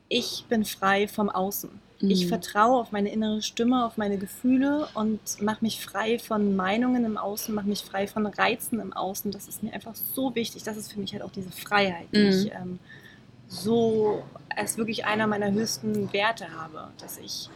[0.09, 1.69] ich bin frei vom Außen.
[2.01, 2.29] Ich Mhm.
[2.29, 7.17] vertraue auf meine innere Stimme, auf meine Gefühle und mache mich frei von Meinungen im
[7.17, 9.31] Außen, mache mich frei von Reizen im Außen.
[9.31, 10.63] Das ist mir einfach so wichtig.
[10.63, 12.27] Das ist für mich halt auch diese Freiheit, die Mhm.
[12.29, 12.79] ich ähm,
[13.47, 14.23] so
[14.55, 17.49] als wirklich einer meiner höchsten Werte habe, dass ich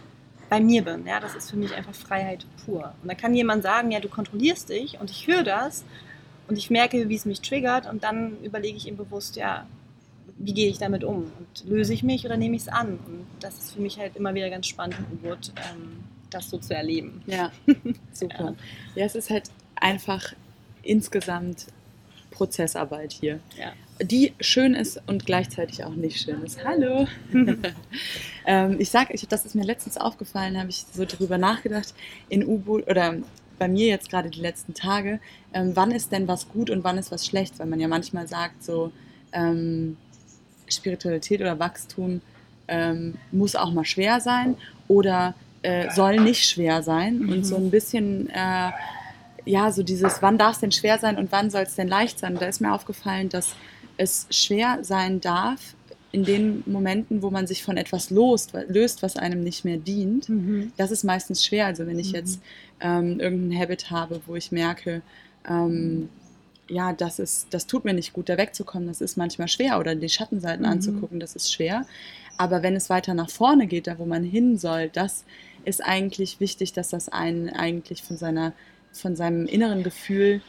[0.49, 1.05] bei mir bin.
[1.05, 2.93] Ja, das ist für mich einfach Freiheit pur.
[3.01, 5.83] Und da kann jemand sagen, ja, du kontrollierst dich und ich höre das
[6.47, 9.65] und ich merke, wie es mich triggert und dann überlege ich eben bewusst, ja,
[10.37, 12.99] wie gehe ich damit um und löse ich mich oder nehme ich es an?
[13.05, 16.57] Und das ist für mich halt immer wieder ganz spannend und gut, ähm, das so
[16.57, 17.21] zu erleben.
[17.25, 17.51] Ja,
[18.13, 18.55] super.
[18.95, 19.05] Ja.
[19.05, 20.33] es ist halt einfach
[20.83, 21.67] insgesamt
[22.31, 23.71] Prozessarbeit hier, Ja.
[24.01, 26.63] Die schön ist und gleichzeitig auch nicht schön ist.
[26.65, 27.07] Hallo.
[28.45, 31.93] ähm, ich sag, ich, das ist mir letztens aufgefallen, habe ich so drüber nachgedacht,
[32.29, 33.15] in U-Boot oder
[33.57, 35.19] bei mir jetzt gerade die letzten Tage,
[35.53, 38.27] ähm, wann ist denn was gut und wann ist was schlecht, weil man ja manchmal
[38.27, 38.91] sagt, so
[39.31, 39.95] ähm,
[40.67, 42.21] Spiritualität oder Wachstum
[42.67, 47.29] ähm, muss auch mal schwer sein oder äh, soll nicht schwer sein Mhm.
[47.31, 48.71] und so ein bisschen äh,
[49.45, 52.19] ja so dieses wann darf es denn schwer sein und wann soll es denn leicht
[52.19, 53.55] sein und da ist mir aufgefallen dass
[53.97, 55.75] es schwer sein darf
[56.11, 60.29] in den Momenten wo man sich von etwas lost, löst was einem nicht mehr dient
[60.29, 60.71] Mhm.
[60.77, 61.65] das ist meistens schwer.
[61.65, 62.15] Also wenn ich Mhm.
[62.15, 62.39] jetzt
[62.79, 65.01] ähm, irgendein Habit habe, wo ich merke,
[65.47, 66.09] ähm,
[66.67, 69.93] ja, das ist, das tut mir nicht gut, da wegzukommen, das ist manchmal schwer oder
[69.95, 70.71] die Schattenseiten Mhm.
[70.71, 71.85] anzugucken, das ist schwer.
[72.37, 75.25] Aber wenn es weiter nach vorne geht, da wo man hin soll, das
[75.63, 78.53] ist eigentlich wichtig, dass das einen eigentlich von seiner,
[78.91, 80.41] von seinem inneren Gefühl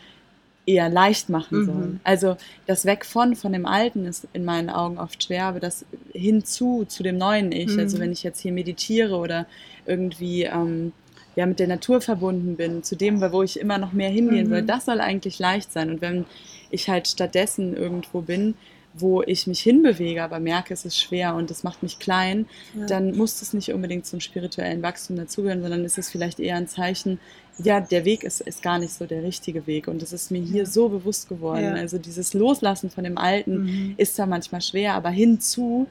[0.67, 1.65] eher leicht machen Mhm.
[1.67, 2.01] soll.
[2.05, 5.85] Also das Weg von, von dem Alten ist in meinen Augen oft schwer, aber das
[6.13, 7.69] hinzu zu dem neuen Ich.
[7.75, 7.79] Mhm.
[7.79, 9.47] Also wenn ich jetzt hier meditiere oder
[9.87, 10.93] irgendwie ähm,
[11.37, 14.51] ja, mit der Natur verbunden bin, zu dem, wo ich immer noch mehr hingehen Mhm.
[14.51, 15.91] will, das soll eigentlich leicht sein.
[15.91, 16.25] Und wenn
[16.71, 18.55] ich halt stattdessen irgendwo bin,
[18.99, 22.87] wo ich mich hinbewege, aber merke, es ist schwer und es macht mich klein, Ja.
[22.87, 26.67] dann muss es nicht unbedingt zum spirituellen Wachstum dazugehören, sondern ist es vielleicht eher ein
[26.69, 27.19] Zeichen,
[27.59, 29.89] ja, der Weg ist, ist gar nicht so der richtige Weg.
[29.89, 30.67] Und das ist mir hier Ja.
[30.67, 31.65] so bewusst geworden.
[31.65, 31.73] Ja.
[31.75, 33.95] Also dieses Loslassen von dem Alten Mhm.
[33.97, 35.87] ist zwar manchmal schwer, aber hinzu,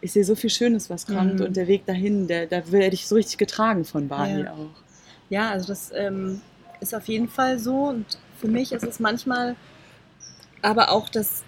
[0.00, 1.46] ich sehe so viel Schönes, was kommt Mhm.
[1.46, 4.70] und der Weg dahin, der, da werde ich so richtig getragen von Bali auch.
[5.30, 6.40] Ja, also das ähm,
[6.80, 7.74] ist auf jeden Fall so.
[7.88, 8.06] Und
[8.38, 9.56] für mich ist es manchmal
[10.62, 11.42] aber auch das,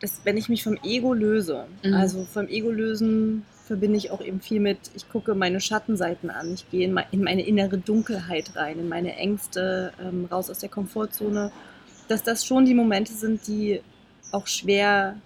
[0.00, 1.66] das wenn ich mich vom Ego löse.
[1.82, 1.94] Mhm.
[1.94, 6.54] Also vom Ego lösen verbinde ich auch eben viel mit, ich gucke meine Schattenseiten an,
[6.54, 10.60] ich gehe in me- in meine innere Dunkelheit rein, in meine Ängste, ähm, raus aus
[10.60, 11.52] der Komfortzone,
[12.08, 13.80] dass das schon die Momente sind, die
[14.32, 15.16] auch schwer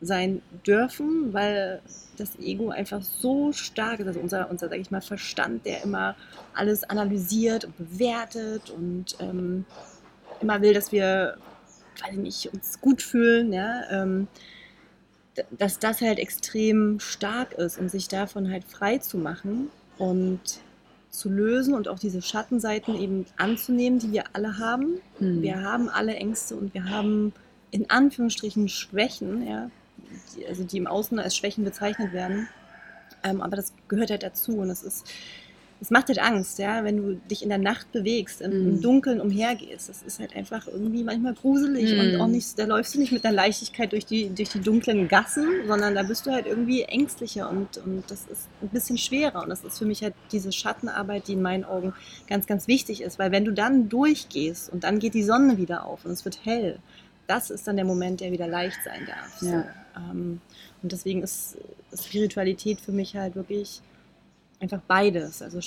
[0.00, 1.80] sein dürfen, weil
[2.16, 6.16] das Ego einfach so stark ist, also unser, unser sag ich mal, Verstand, der immer
[6.54, 9.64] alles analysiert und bewertet und ähm,
[10.40, 11.36] immer will, dass wir,
[12.00, 14.28] weiß ich nicht, uns gut fühlen, ja, ähm,
[15.50, 20.60] dass das halt extrem stark ist und sich davon halt frei zu machen und
[21.10, 25.00] zu lösen und auch diese Schattenseiten eben anzunehmen, die wir alle haben.
[25.18, 25.42] Hm.
[25.42, 27.32] Wir haben alle Ängste und wir haben
[27.70, 29.70] in Anführungsstrichen Schwächen, ja,
[30.36, 32.48] die, also die im Außen als Schwächen bezeichnet werden.
[33.22, 35.06] Ähm, aber das gehört halt dazu und es ist,
[35.82, 39.20] es macht halt Angst, ja, wenn du dich in der Nacht bewegst, im, im Dunkeln
[39.20, 39.88] umhergehst.
[39.88, 41.98] Das ist halt einfach irgendwie manchmal gruselig Mhm.
[41.98, 45.08] und auch nicht, da läufst du nicht mit einer Leichtigkeit durch die, durch die dunklen
[45.08, 49.42] Gassen, sondern da bist du halt irgendwie ängstlicher und, und das ist ein bisschen schwerer.
[49.42, 51.92] Und das ist für mich halt diese Schattenarbeit, die in meinen Augen
[52.28, 55.84] ganz, ganz wichtig ist, weil wenn du dann durchgehst und dann geht die Sonne wieder
[55.84, 56.78] auf und es wird hell,
[57.26, 59.38] das ist dann der Moment, der wieder leicht sein darf.
[59.40, 59.46] So.
[59.48, 59.64] Ja.
[59.96, 60.40] Ähm,
[60.80, 61.56] und deswegen ist
[61.92, 63.80] Spiritualität für mich halt wirklich
[64.62, 65.42] einfach beides.
[65.42, 65.60] Also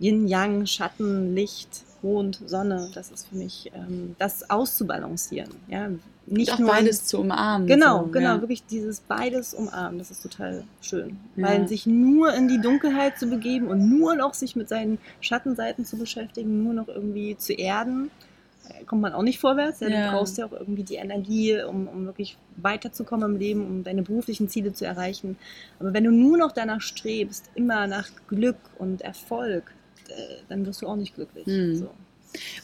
[0.00, 5.50] Yin, Yang, Schatten, Licht, Mond, Sonne, das ist für mich ähm, das auszubalancieren.
[5.68, 5.88] Ja,
[6.26, 7.66] nicht auch nur beides zu umarmen.
[7.66, 8.40] Genau, so, genau, ja.
[8.40, 11.18] wirklich dieses beides umarmen, das ist total schön.
[11.36, 11.48] Ja.
[11.48, 15.84] Weil sich nur in die Dunkelheit zu begeben und nur noch sich mit seinen Schattenseiten
[15.84, 18.10] zu beschäftigen, nur noch irgendwie zu erden,
[18.86, 19.80] kommt man auch nicht vorwärts.
[19.80, 20.06] Ja, ja.
[20.06, 24.02] Du brauchst ja auch irgendwie die Energie, um, um wirklich weiterzukommen im Leben, um deine
[24.02, 25.36] beruflichen Ziele zu erreichen.
[25.80, 29.72] Aber wenn du nur noch danach strebst, immer nach Glück und Erfolg,
[30.08, 30.12] äh,
[30.48, 31.46] dann wirst du auch nicht glücklich.
[31.46, 31.76] Mhm.
[31.76, 31.90] So.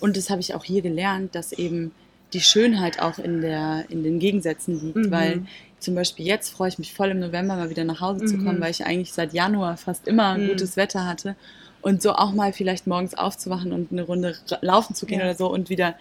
[0.00, 1.92] Und das habe ich auch hier gelernt, dass eben
[2.32, 5.10] die Schönheit auch in, der, in den Gegensätzen liegt, mhm.
[5.10, 5.42] weil
[5.80, 8.28] zum Beispiel jetzt freue ich mich voll im November mal wieder nach Hause mhm.
[8.28, 8.60] zu kommen, mhm.
[8.60, 10.48] weil ich eigentlich seit Januar fast immer mhm.
[10.48, 11.34] gutes Wetter hatte
[11.82, 15.26] und so auch mal vielleicht morgens aufzuwachen und eine Runde laufen zu gehen ja.
[15.26, 15.94] oder so und wieder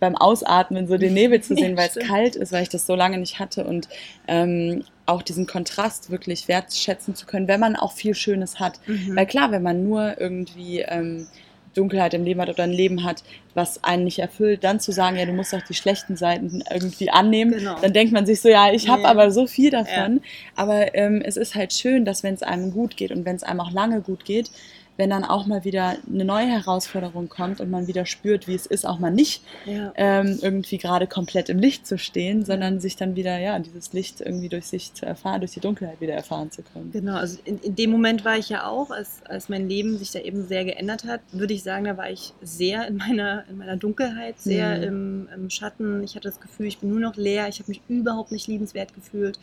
[0.00, 2.94] beim Ausatmen so den Nebel zu sehen, weil es kalt ist, weil ich das so
[2.94, 3.88] lange nicht hatte und
[4.28, 8.80] ähm, auch diesen Kontrast wirklich wertschätzen zu können, wenn man auch viel Schönes hat.
[8.86, 9.16] Mhm.
[9.16, 11.26] Weil klar, wenn man nur irgendwie ähm,
[11.74, 13.22] Dunkelheit im Leben hat oder ein Leben hat,
[13.54, 17.10] was einen nicht erfüllt, dann zu sagen, ja, du musst auch die schlechten Seiten irgendwie
[17.10, 17.76] annehmen, genau.
[17.80, 19.08] dann denkt man sich so, ja, ich habe nee.
[19.08, 20.16] aber so viel davon.
[20.16, 20.20] Ja.
[20.56, 23.42] Aber ähm, es ist halt schön, dass wenn es einem gut geht und wenn es
[23.42, 24.50] einem auch lange gut geht,
[24.96, 28.66] wenn dann auch mal wieder eine neue Herausforderung kommt und man wieder spürt, wie es
[28.66, 29.92] ist, auch mal nicht ja.
[29.96, 34.20] ähm, irgendwie gerade komplett im Licht zu stehen, sondern sich dann wieder, ja, dieses Licht
[34.20, 36.92] irgendwie durch sich zu erfahren, durch die Dunkelheit wieder erfahren zu können.
[36.92, 40.12] Genau, also in, in dem Moment war ich ja auch, als, als mein Leben sich
[40.12, 43.58] da eben sehr geändert hat, würde ich sagen, da war ich sehr in meiner, in
[43.58, 44.82] meiner Dunkelheit, sehr mhm.
[44.82, 46.02] im, im Schatten.
[46.04, 48.94] Ich hatte das Gefühl, ich bin nur noch leer, ich habe mich überhaupt nicht liebenswert
[48.94, 49.38] gefühlt.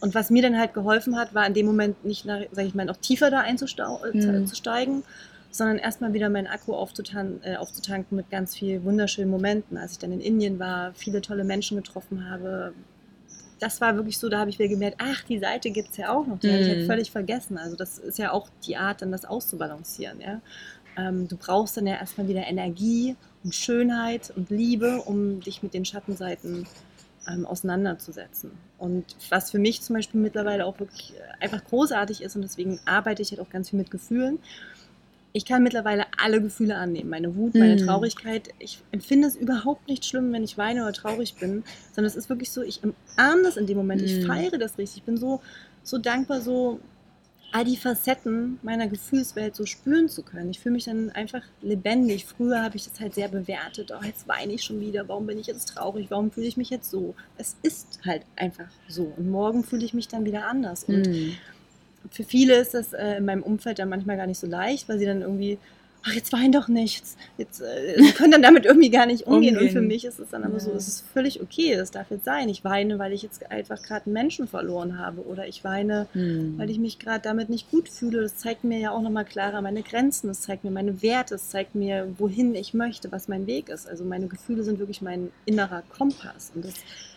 [0.00, 2.84] Und was mir dann halt geholfen hat, war in dem Moment nicht, sage ich mal,
[2.84, 5.02] noch tiefer da einzusteigen, mhm.
[5.50, 9.78] sondern erstmal wieder meinen Akku aufzutan äh, aufzutanken mit ganz vielen wunderschönen Momenten.
[9.78, 12.74] Als ich dann in Indien war, viele tolle Menschen getroffen habe,
[13.58, 16.10] das war wirklich so, da habe ich wieder gemerkt, ach, die Seite gibt es ja
[16.10, 16.52] auch noch, die mhm.
[16.52, 16.86] habe ich halt mhm.
[16.86, 17.58] völlig vergessen.
[17.58, 20.20] Also das ist ja auch die Art, dann das auszubalancieren.
[20.20, 20.40] Ja?
[20.96, 25.74] Ähm, du brauchst dann ja erstmal wieder Energie und Schönheit und Liebe, um dich mit
[25.74, 26.70] den Schattenseiten zu
[27.28, 28.50] ähm, auseinanderzusetzen.
[28.78, 33.22] Und was für mich zum Beispiel mittlerweile auch wirklich einfach großartig ist und deswegen arbeite
[33.22, 34.38] ich halt auch ganz viel mit Gefühlen.
[35.32, 37.10] Ich kann mittlerweile alle Gefühle annehmen.
[37.10, 37.86] Meine Wut, meine mhm.
[37.86, 38.48] Traurigkeit.
[38.58, 41.62] Ich empfinde es überhaupt nicht schlimm, wenn ich weine oder traurig bin,
[41.92, 44.26] sondern es ist wirklich so, ich umarme das in dem Moment, ich mhm.
[44.26, 44.98] feiere das richtig.
[44.98, 45.42] Ich bin so,
[45.82, 46.80] so dankbar, so
[47.52, 50.50] all die Facetten meiner Gefühlswelt so spüren zu können.
[50.50, 52.26] Ich fühle mich dann einfach lebendig.
[52.26, 53.92] Früher habe ich das halt sehr bewertet.
[53.92, 55.08] Oh, jetzt weine ich schon wieder.
[55.08, 56.06] Warum bin ich jetzt traurig?
[56.10, 57.14] Warum fühle ich mich jetzt so?
[57.38, 59.12] Es ist halt einfach so.
[59.16, 60.84] Und morgen fühle ich mich dann wieder anders.
[60.84, 61.36] Und mm.
[62.10, 64.98] für viele ist das äh, in meinem Umfeld dann manchmal gar nicht so leicht, weil
[64.98, 65.58] sie dann irgendwie
[66.06, 67.16] ach, jetzt wein doch nichts.
[67.38, 69.54] Jetzt, äh, sie können dann damit irgendwie gar nicht umgehen.
[69.56, 69.68] umgehen.
[69.68, 70.60] Und für mich ist es dann aber ja.
[70.60, 72.48] so, es ist völlig okay, es darf jetzt sein.
[72.48, 75.26] Ich weine, weil ich jetzt einfach gerade einen Menschen verloren habe.
[75.26, 76.54] Oder ich weine, hm.
[76.58, 78.22] weil ich mich gerade damit nicht gut fühle.
[78.22, 81.48] Das zeigt mir ja auch nochmal klarer meine Grenzen, das zeigt mir meine Werte, es
[81.48, 83.88] zeigt mir, wohin ich möchte, was mein Weg ist.
[83.88, 86.52] Also meine Gefühle sind wirklich mein innerer Kompass.
[86.54, 86.74] Und das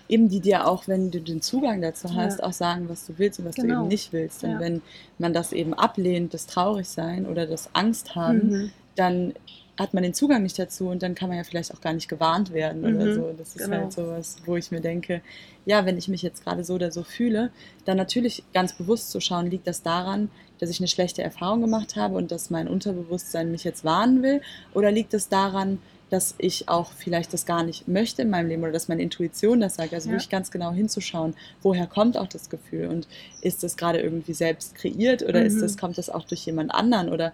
[0.10, 2.46] eben die dir auch, wenn du den Zugang dazu hast, ja.
[2.46, 3.76] auch sagen, was du willst und was genau.
[3.76, 4.44] du eben nicht willst.
[4.44, 4.60] Und ja.
[4.60, 4.82] wenn
[5.20, 9.34] man das eben ablehnt, das Traurigsein oder das Angst haben, mhm dann
[9.78, 12.10] hat man den Zugang nicht dazu und dann kann man ja vielleicht auch gar nicht
[12.10, 13.34] gewarnt werden mhm, oder so.
[13.38, 13.78] Das ist genau.
[13.78, 15.22] halt sowas, wo ich mir denke,
[15.66, 17.50] ja, wenn ich mich jetzt gerade so oder so fühle,
[17.86, 20.30] dann natürlich ganz bewusst zu schauen, liegt das daran,
[20.60, 24.42] dass ich eine schlechte Erfahrung gemacht habe und dass mein Unterbewusstsein mich jetzt warnen will
[24.74, 25.80] oder liegt es daran,
[26.10, 29.60] dass ich auch vielleicht das gar nicht möchte in meinem Leben oder dass meine Intuition
[29.60, 29.94] das sagt.
[29.94, 30.14] Also ja.
[30.14, 33.08] wirklich ganz genau hinzuschauen, woher kommt auch das Gefühl und
[33.42, 35.48] ist das gerade irgendwie selbst kreiert oder mhm.
[35.48, 37.34] ist das, kommt das auch durch jemand anderen oder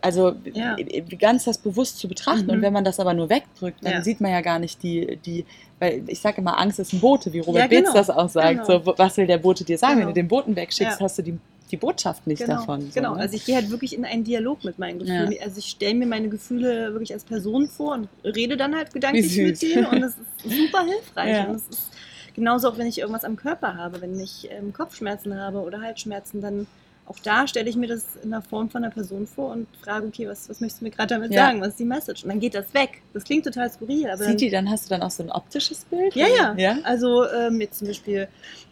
[0.00, 0.76] also ja.
[1.18, 2.46] ganz das bewusst zu betrachten.
[2.46, 2.50] Mhm.
[2.50, 4.02] Und wenn man das aber nur wegdrückt, dann ja.
[4.02, 5.44] sieht man ja gar nicht die, die
[5.80, 7.92] weil ich sage immer, Angst ist ein Bote, wie Robert ja, genau.
[7.92, 8.66] Beetz das auch sagt.
[8.66, 8.84] Genau.
[8.84, 9.94] So, was will der Bote dir sagen?
[9.94, 10.06] Genau.
[10.06, 11.38] Wenn du den Boten wegschickst, hast du die
[11.74, 12.82] die Botschaft nicht genau, davon.
[12.82, 13.20] So, genau, ne?
[13.20, 15.32] also ich gehe halt wirklich in einen Dialog mit meinen Gefühlen.
[15.32, 15.42] Ja.
[15.42, 19.36] Also ich stelle mir meine Gefühle wirklich als Person vor und rede dann halt gedanklich
[19.36, 21.36] mit ihnen und das ist super hilfreich.
[21.36, 21.44] Ja.
[21.46, 21.90] Und es ist
[22.34, 26.40] genauso auch, wenn ich irgendwas am Körper habe, wenn ich ähm, Kopfschmerzen habe oder Halsschmerzen,
[26.40, 26.66] dann
[27.06, 30.06] auch da stelle ich mir das in der Form von einer Person vor und frage,
[30.06, 31.46] okay, was, was möchtest du mir gerade damit ja.
[31.46, 31.60] sagen?
[31.60, 32.22] Was ist die Message?
[32.22, 33.02] Und dann geht das weg.
[33.12, 34.08] Das klingt total skurril.
[34.08, 36.14] Aber Sieht die, dann hast du dann auch so ein optisches Bild?
[36.14, 36.54] Ja, ja.
[36.56, 36.78] ja?
[36.84, 38.28] Also ähm, jetzt zum Beispiel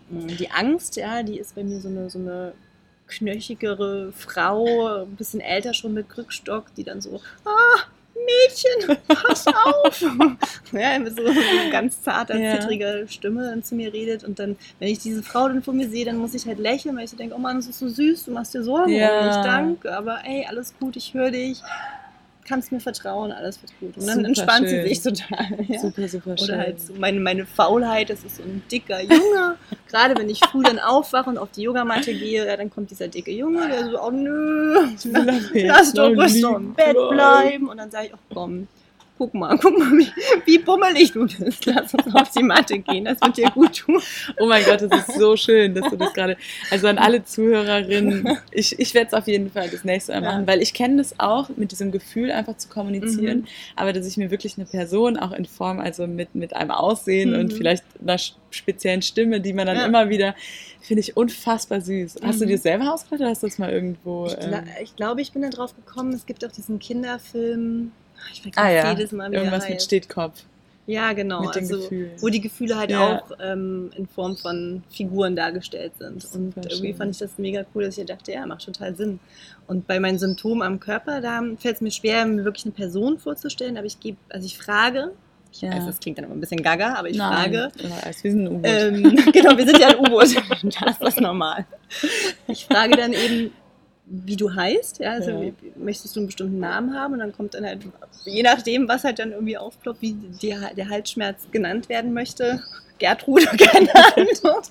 [0.08, 2.54] mh, hm, die Angst, ja, die ist bei mir so eine, so eine
[3.16, 7.82] knöchigere Frau, ein bisschen älter schon mit Krückstock, die dann so, ah,
[8.14, 10.00] Mädchen, pass auf!
[10.72, 11.22] ja, mit so
[11.70, 12.58] ganz zarter, ja.
[12.58, 14.24] zittriger Stimme dann zu mir redet.
[14.24, 16.96] Und dann, wenn ich diese Frau dann vor mir sehe, dann muss ich halt lächeln,
[16.96, 19.18] weil ich so denke, oh Mann, das ist so süß, du machst dir Sorgen ja.
[19.18, 21.62] um mich, danke, aber ey, alles gut, ich höre dich
[22.52, 23.96] kannst mir vertrauen, alles wird gut.
[23.96, 24.82] Und dann super entspannt schön.
[24.82, 25.46] sie sich total.
[25.68, 25.78] Ja.
[25.78, 26.48] Super, super schön.
[26.48, 29.56] Oder halt so meine, meine Faulheit, das ist so ein dicker Junge.
[29.88, 33.08] Gerade wenn ich früh dann aufwache und auf die Yogamatte gehe, ja, dann kommt dieser
[33.08, 34.86] dicke Junge, der so, oh nö,
[35.54, 37.68] lass, doch so im Bett bleiben.
[37.68, 38.68] Und dann sage ich, ach komm,
[39.22, 40.08] guck mal, guck mal, wie,
[40.46, 41.66] wie bummelig du bist.
[41.66, 44.00] Lass uns auf die Matte gehen, das wird dir gut tun.
[44.40, 46.36] Oh mein Gott, das ist so schön, dass du das gerade,
[46.70, 50.40] also an alle Zuhörerinnen, ich, ich werde es auf jeden Fall das nächste Mal machen,
[50.40, 50.46] ja.
[50.48, 53.46] weil ich kenne das auch, mit diesem Gefühl einfach zu kommunizieren, mhm.
[53.76, 57.30] aber dass ich mir wirklich eine Person auch in Form, also mit, mit einem Aussehen
[57.30, 57.38] mhm.
[57.38, 58.18] und vielleicht einer
[58.50, 59.86] speziellen Stimme, die man dann ja.
[59.86, 60.34] immer wieder,
[60.80, 62.16] finde ich unfassbar süß.
[62.24, 62.48] Hast du mhm.
[62.48, 64.26] dir selber ausgedacht oder hast du das mal irgendwo?
[64.26, 67.92] Ich, gl ähm, ich glaube, ich bin da drauf gekommen, es gibt auch diesen Kinderfilm,
[68.30, 68.90] ich vergesse ah, ja.
[68.90, 70.44] jedes Mal, wie Irgendwas mit Stetkopf.
[70.86, 71.42] Ja, genau.
[71.42, 71.88] Mit also,
[72.20, 73.18] wo die Gefühle halt ja.
[73.18, 76.24] auch ähm, in Form von Figuren dargestellt sind.
[76.34, 76.96] Und irgendwie schön.
[76.96, 79.20] fand ich das mega cool, dass ich dachte, ja, macht total Sinn.
[79.68, 83.18] Und bei meinen Symptomen am Körper, da fällt es mir schwer, mir wirklich eine Person
[83.18, 85.12] vorzustellen, aber ich gebe, also ich frage,
[85.52, 85.70] ich ja.
[85.70, 87.52] weiß, das klingt dann immer ein bisschen gaga, aber ich Nein.
[87.52, 87.70] frage.
[88.22, 88.64] wir sind ein U-Boot.
[88.64, 89.02] Ähm,
[89.32, 90.34] genau, wir sind ja ein U-Boot.
[90.80, 91.66] da ist das normal.
[92.48, 93.52] Ich frage dann eben,
[94.06, 95.00] wie du heißt.
[95.00, 95.12] Ja?
[95.12, 95.52] Also ja.
[95.76, 97.82] möchtest du einen bestimmten Namen haben und dann kommt dann halt,
[98.24, 102.62] je nachdem, was halt dann irgendwie aufploppt, wie die, der Halsschmerz genannt werden möchte.
[102.98, 104.70] Gertrude, keine Antwort.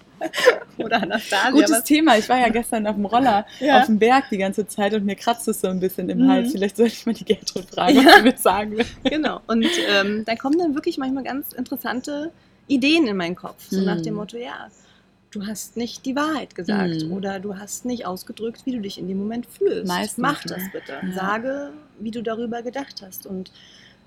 [0.77, 1.51] Oder Anastasia.
[1.51, 1.83] Gutes was?
[1.83, 2.17] Thema.
[2.17, 3.79] Ich war ja gestern auf dem Roller ja.
[3.79, 6.29] auf dem Berg die ganze Zeit und mir kratzt es so ein bisschen im mhm.
[6.29, 6.51] Hals.
[6.51, 8.05] Vielleicht sollte ich mal die Gertrude fragen, ja.
[8.05, 8.85] was sie mir sagen will.
[9.03, 9.41] Genau.
[9.47, 12.31] Und ähm, dann kommen dann wirklich manchmal ganz interessante
[12.67, 13.65] Ideen in meinen Kopf.
[13.69, 13.85] So mhm.
[13.85, 14.67] nach dem Motto, ja,
[15.31, 17.13] du hast nicht die Wahrheit gesagt mhm.
[17.13, 19.87] oder du hast nicht ausgedrückt, wie du dich in dem Moment fühlst.
[19.87, 20.99] Meistens, Mach das bitte.
[21.01, 21.13] Ja.
[21.13, 23.25] Sage, wie du darüber gedacht hast.
[23.25, 23.51] Und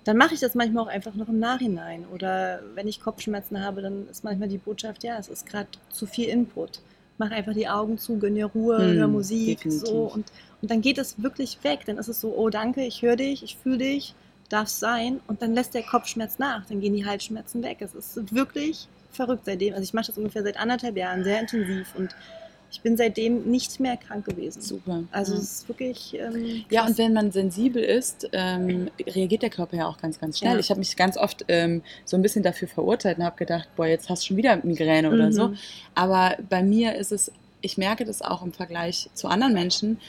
[0.04, 2.04] dann mache ich das manchmal auch einfach noch im Nachhinein.
[2.12, 6.06] Oder wenn ich Kopfschmerzen habe, dann ist manchmal die Botschaft, ja, es ist gerade zu
[6.06, 6.80] viel Input.
[7.16, 9.88] Mach einfach die Augen zu, gönn dir Ruhe, mhm, hör Musik, definitiv.
[9.88, 10.12] so.
[10.12, 11.80] Und, und dann geht es wirklich weg.
[11.86, 14.14] Dann ist es so, oh danke, ich höre dich, ich fühle dich,
[14.50, 15.20] darf sein.
[15.26, 17.78] Und dann lässt der Kopfschmerz nach, dann gehen die Halsschmerzen weg.
[17.80, 19.74] Es ist wirklich verrückt seitdem.
[19.74, 22.14] Also ich mache das ungefähr seit anderthalb Jahren sehr intensiv und
[22.74, 24.60] ich bin seitdem nicht mehr krank gewesen.
[24.60, 25.04] Super.
[25.12, 25.38] Also ja.
[25.38, 26.18] es ist wirklich.
[26.18, 30.38] Ähm, ja, und wenn man sensibel ist, ähm, reagiert der Körper ja auch ganz, ganz
[30.38, 30.54] schnell.
[30.54, 30.58] Ja.
[30.58, 33.86] Ich habe mich ganz oft ähm, so ein bisschen dafür verurteilt und habe gedacht, boah,
[33.86, 35.14] jetzt hast du schon wieder Migräne mhm.
[35.14, 35.54] oder so.
[35.94, 40.00] Aber bei mir ist es, ich merke das auch im Vergleich zu anderen Menschen.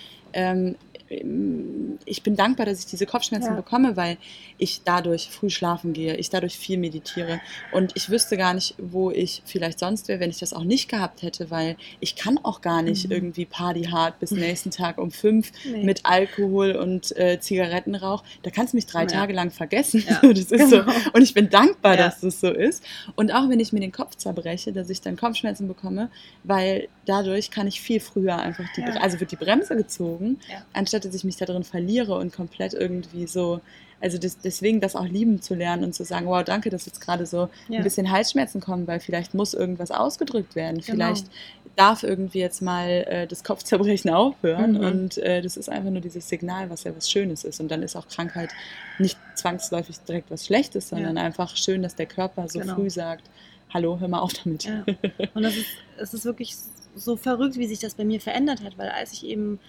[1.10, 3.56] Ähm, ich bin dankbar, dass ich diese Kopfschmerzen ja.
[3.56, 4.18] bekomme, weil
[4.58, 7.40] ich dadurch früh schlafen gehe, ich dadurch viel meditiere
[7.72, 10.90] und ich wüsste gar nicht, wo ich vielleicht sonst wäre, wenn ich das auch nicht
[10.90, 13.12] gehabt hätte, weil ich kann auch gar nicht mhm.
[13.12, 15.84] irgendwie partyhard bis nächsten Tag um fünf nee.
[15.84, 18.24] mit Alkohol und äh, Zigarettenrauch.
[18.44, 19.08] Da kannst du mich drei ja.
[19.08, 20.04] Tage lang vergessen.
[20.08, 20.20] Ja.
[20.22, 20.68] das ist genau.
[20.68, 20.84] so.
[21.14, 22.84] Und ich bin dankbar, dass das so ist.
[23.16, 26.10] Und auch wenn ich mir den Kopf zerbreche, dass ich dann Kopfschmerzen bekomme,
[26.44, 30.40] weil dadurch kann ich viel früher einfach die, also wird die Bremse gezogen,
[30.74, 33.60] anstatt dass ich mich da drin verliere und komplett irgendwie so,
[34.00, 37.02] also das, deswegen das auch lieben zu lernen und zu sagen, wow, danke, dass jetzt
[37.02, 37.80] gerade so ja.
[37.80, 40.92] ein bisschen Halsschmerzen kommen, weil vielleicht muss irgendwas ausgedrückt werden, genau.
[40.92, 41.28] vielleicht
[41.76, 44.80] darf irgendwie jetzt mal äh, das Kopfzerbrechen aufhören mhm.
[44.80, 47.84] und äh, das ist einfach nur dieses Signal, was ja was Schönes ist und dann
[47.84, 48.52] ist auch Krankheit
[49.00, 51.24] nicht zwangsläufig direkt was Schlechtes, sondern ja.
[51.24, 52.76] einfach schön, dass der Körper so genau.
[52.76, 53.30] früh sagt,
[53.76, 54.64] hallo, hör mal auf damit.
[54.64, 54.86] Ja.
[55.34, 55.68] Und das ist,
[55.98, 56.56] es ist wirklich
[56.96, 59.60] so verrückt, wie sich das bei mir verändert hat, weil als ich eben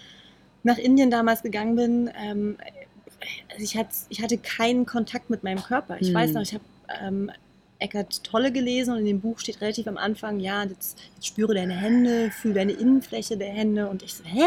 [0.66, 2.56] nach Indien damals gegangen bin, ähm,
[3.50, 5.96] also ich, hatte, ich hatte keinen Kontakt mit meinem Körper.
[6.00, 6.14] Ich hm.
[6.14, 6.64] weiß noch, ich habe
[7.00, 7.30] ähm,
[7.78, 11.54] Eckart Tolle gelesen und in dem Buch steht relativ am Anfang, ja, jetzt, jetzt spüre
[11.54, 14.46] deine Hände, fühle deine Innenfläche der Hände und ich so, hä?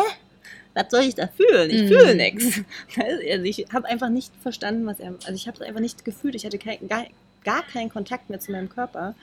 [0.73, 1.69] Was soll ich da fühlen?
[1.69, 1.87] Ich mm.
[1.87, 2.61] fühle nichts.
[2.97, 6.35] Also ich habe einfach nicht verstanden, was er, also ich habe es einfach nicht gefühlt.
[6.35, 7.05] Ich hatte kein, gar,
[7.43, 9.15] gar keinen Kontakt mehr zu meinem Körper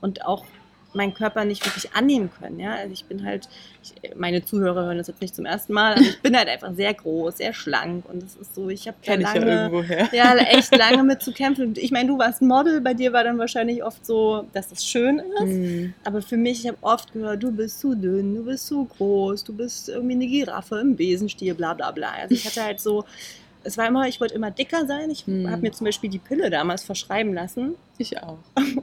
[0.00, 0.44] und auch
[0.92, 2.58] meinen Körper nicht wirklich annehmen können.
[2.58, 2.74] Ja?
[2.74, 3.48] Also ich bin halt,
[3.82, 6.72] ich, meine Zuhörer hören das jetzt nicht zum ersten Mal, aber ich bin halt einfach
[6.74, 10.76] sehr groß, sehr schlank und es ist so, ich habe da lange, ja, ja, echt
[10.76, 11.74] lange mit zu kämpfen.
[11.76, 15.18] Ich meine, du warst Model, bei dir war dann wahrscheinlich oft so, dass das schön
[15.18, 15.94] ist, mhm.
[16.04, 19.44] aber für mich, ich habe oft gehört, du bist zu dünn, du bist zu groß,
[19.44, 22.12] du bist irgendwie eine Giraffe im Besenstiel, bla bla bla.
[22.20, 23.04] Also ich hatte halt so
[23.62, 25.10] es war immer, ich wollte immer dicker sein.
[25.10, 25.50] Ich hm.
[25.50, 27.74] habe mir zum Beispiel die Pille damals verschreiben lassen.
[27.98, 28.38] Ich auch.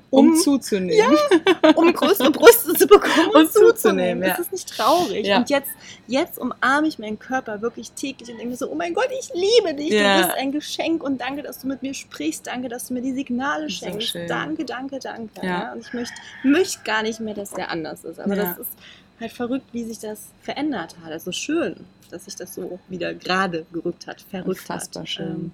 [0.10, 1.18] Um, um zuzunehmen.
[1.64, 4.24] Ja, um größere Brüste zu bekommen und, und zuzunehmen.
[4.24, 4.30] Ja.
[4.30, 5.26] Das ist nicht traurig.
[5.26, 5.40] Ja.
[5.40, 5.70] Und jetzt,
[6.08, 9.74] jetzt umarme ich meinen Körper wirklich täglich und denke so, oh mein Gott, ich liebe
[9.74, 9.92] dich.
[9.92, 10.22] Ja.
[10.22, 12.48] Du bist ein Geschenk und danke, dass du mit mir sprichst.
[12.48, 14.14] Danke, dass du mir die Signale schenkst.
[14.14, 15.46] So danke, danke, danke.
[15.46, 15.74] Ja.
[15.74, 18.20] Und ich möchte möcht gar nicht mehr, dass der anders ist.
[18.20, 18.72] Aber das ist
[19.20, 21.12] halt verrückt, wie sich das verändert hat.
[21.12, 25.10] Also schön, dass sich das so wieder gerade gerückt hat, verrückt Unfassbar hat.
[25.10, 25.28] schön.
[25.28, 25.52] Ähm,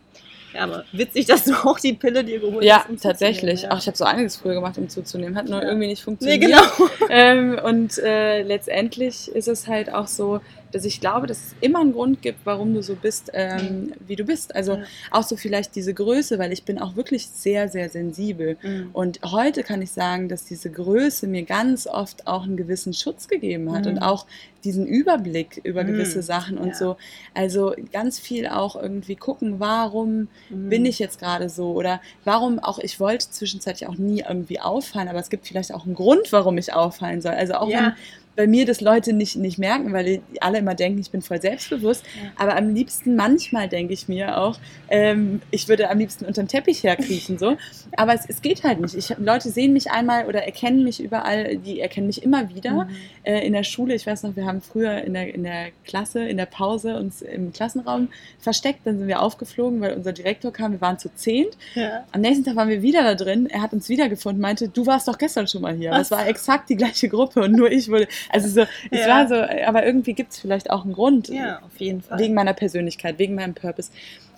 [0.54, 2.90] ja, aber witzig, dass du auch die Pille dir geholt ja, hast.
[2.90, 3.64] Um tatsächlich.
[3.64, 5.36] Ja, Ach, ich habe so einiges früher gemacht, um zuzunehmen.
[5.36, 5.68] Hat nur ja.
[5.68, 6.42] irgendwie nicht funktioniert.
[6.42, 6.90] Nee, genau.
[7.10, 10.42] Ähm, und äh, letztendlich ist es halt auch so,
[10.74, 14.16] dass ich glaube, dass es immer einen Grund gibt, warum du so bist, ähm, wie
[14.16, 14.56] du bist.
[14.56, 14.84] Also Ja.
[15.12, 18.58] auch so vielleicht diese Größe, weil ich bin auch wirklich sehr, sehr sensibel.
[18.62, 18.90] Mhm.
[18.94, 23.28] Und heute kann ich sagen, dass diese Größe mir ganz oft auch einen gewissen Schutz
[23.28, 23.92] gegeben hat Mhm.
[23.94, 24.26] und auch
[24.64, 25.88] diesen Überblick über Mhm.
[25.88, 26.76] gewisse Sachen und Ja.
[26.76, 26.98] so.
[27.34, 30.70] Also ganz viel auch irgendwie gucken, warum Mhm.
[30.70, 35.08] bin ich jetzt gerade so oder warum auch, ich wollte zwischenzeitlich auch nie irgendwie auffallen,
[35.10, 37.34] aber es gibt vielleicht auch einen Grund, warum ich auffallen soll.
[37.34, 37.78] Also auch Ja.
[37.82, 37.94] wenn
[38.36, 41.42] bei mir das Leute nicht, nicht merken, weil die alle immer denken, ich bin voll
[41.42, 42.04] selbstbewusst.
[42.22, 42.32] Ja.
[42.36, 44.58] Aber am liebsten, manchmal denke ich mir auch,
[44.90, 47.38] ähm, ich würde am liebsten unterm Teppich herkriechen.
[47.38, 47.58] So.
[47.96, 48.96] Aber es, es geht halt nicht.
[48.96, 52.86] Ich, Leute sehen mich einmal oder erkennen mich überall, die erkennen mich immer wieder.
[52.86, 52.90] Mhm.
[53.24, 56.26] Äh, in der Schule, ich weiß noch, wir haben früher in der, in der Klasse,
[56.26, 58.10] in der Pause uns im Klassenraum
[58.40, 58.80] versteckt.
[58.86, 60.72] Dann sind wir aufgeflogen, weil unser Direktor kam.
[60.72, 61.56] Wir waren zu zehnt.
[61.76, 62.04] Ja.
[62.12, 63.48] Am nächsten Tag waren wir wieder da drin.
[63.48, 65.92] Er hat uns wiedergefunden, meinte, du warst doch gestern schon mal hier.
[65.94, 68.08] Es war exakt die gleiche Gruppe und nur ich wurde.
[68.30, 68.62] Also so,
[68.92, 69.08] es Ja.
[69.08, 71.30] war so, aber irgendwie gibt es vielleicht auch einen Grund.
[71.30, 72.20] ja, auf jeden Fall.
[72.20, 73.92] Wegen meiner Persönlichkeit, wegen meinem Purpose.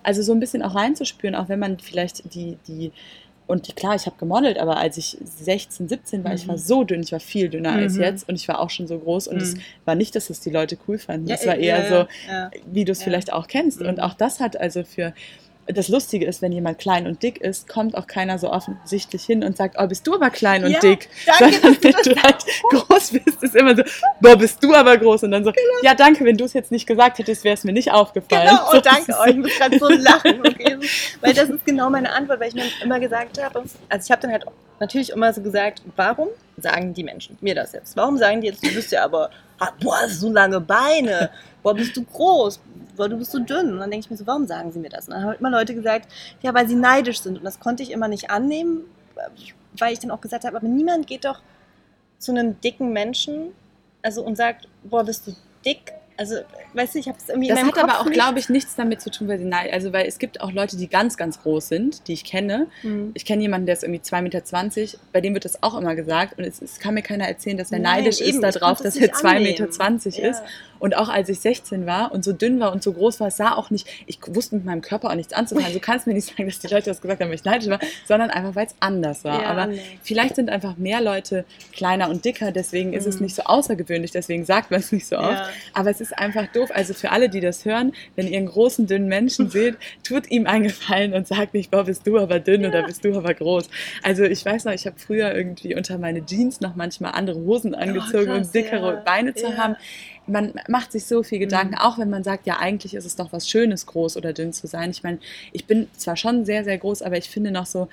[0.03, 2.91] Also so ein bisschen auch reinzuspüren, auch wenn man vielleicht die, die,
[3.47, 6.49] und klar, ich habe gemodelt, aber als ich 16, 17 war, ich Mhm.
[6.49, 8.01] war so dünn, ich war viel dünner als Mhm.
[8.01, 9.61] jetzt und ich war auch schon so groß und es Mhm.
[9.85, 11.27] war nicht, dass es die Leute cool fanden.
[11.27, 12.51] Ja, Es war eher ja, so, ja.
[12.65, 13.81] wie du es vielleicht auch kennst.
[13.81, 14.03] Und Mhm.
[14.03, 15.13] auch das hat also für.
[15.67, 19.43] Das Lustige ist, wenn jemand klein und dick ist, kommt auch keiner so offensichtlich hin
[19.43, 21.09] und sagt, oh, bist du aber klein und Ja, dick.
[21.25, 23.81] danke, Sondern wenn du halt groß bist, ist immer so,
[24.21, 25.23] boah, bist du aber groß.
[25.23, 25.65] Und dann so, Genau.
[25.81, 28.47] ja, danke, wenn du es jetzt nicht gesagt hättest, wäre es mir nicht aufgefallen.
[28.49, 29.29] Genau, So, oh, danke das ist euch.
[29.31, 30.39] Ich muss gerade so lachen.
[30.47, 30.77] Okay?
[31.21, 34.21] Weil das ist genau meine Antwort, weil ich mir immer gesagt habe, also ich habe
[34.21, 34.45] dann halt
[34.79, 37.97] natürlich immer so gesagt, warum sagen die Menschen mir das jetzt?
[37.97, 41.31] Warum sagen die jetzt, du bist ja aber, ah, boah, so lange Beine,
[41.63, 42.59] boah, bist du groß,
[42.95, 43.73] boah, du bist so dünn.
[43.73, 45.07] Und dann denke ich mir so, warum sagen sie mir das?
[45.07, 47.37] Und dann haben immer Leute gesagt, ja, weil sie neidisch sind.
[47.37, 48.81] Und das konnte ich immer nicht annehmen,
[49.79, 51.41] weil ich dann auch gesagt habe, aber niemand geht doch
[52.19, 53.51] zu einem dicken Menschen
[54.01, 55.35] also und sagt, boah, bist du
[55.65, 55.91] dick?
[56.17, 56.35] Also,
[56.73, 58.39] weißt du, ich habe es irgendwie Das in meinem hat aber Kopf auch, nicht- glaube
[58.39, 60.87] ich, nichts damit zu tun, weil sie nein, also weil es gibt auch Leute, die
[60.87, 62.67] ganz, ganz groß sind, die ich kenne.
[62.83, 63.11] Mhm.
[63.15, 66.37] Ich kenne jemanden, der ist irgendwie 2,20 Meter, bei dem wird das auch immer gesagt.
[66.37, 68.95] Und es, es kann mir keiner erzählen, dass er Nein, neidisch eben, ist darauf, dass
[68.95, 70.09] er nicht 2,20 Meter.
[70.21, 70.29] Ja.
[70.29, 70.41] ist.
[70.85, 73.55] Und auch als ich 16 war und so dünn war und so groß war, sah
[73.55, 75.73] auch nicht, ich wusste mit meinem Körper auch nichts anzufangen.
[75.73, 77.79] Du kannst mir nicht sagen, dass die Leute das gesagt haben, weil ich neidisch war,
[78.07, 79.41] sondern einfach, weil es anders war.
[79.41, 79.79] Ja, Aber anders.
[80.03, 83.23] vielleicht sind einfach mehr Leute kleiner und dicker, deswegen ist es Mhm.
[83.25, 85.31] nicht so außergewöhnlich, deswegen sagt man es nicht so oft.
[85.31, 85.49] Ja.
[85.73, 86.69] Aber es ist einfach doof.
[86.71, 90.45] Also für alle, die das hören, wenn ihr einen großen, dünnen Menschen seht, tut ihm
[90.45, 92.69] einen Gefallen und sagt nicht, boah, bist du aber dünn Ja.
[92.69, 93.69] oder bist du aber groß.
[94.03, 97.73] Also ich weiß noch, ich habe früher irgendwie unter meine Jeans noch manchmal andere Hosen
[97.73, 99.01] angezogen, krass, um dickere.
[99.03, 99.75] Beine zu haben.
[100.27, 101.79] Man macht sich so viel Gedanken, Mhm.
[101.81, 104.67] auch wenn man sagt, ja, eigentlich ist es doch was Schönes, groß oder dünn zu
[104.67, 104.89] sein.
[104.91, 105.19] Ich meine,
[105.51, 107.87] ich bin zwar schon sehr, sehr groß, aber ich finde noch so,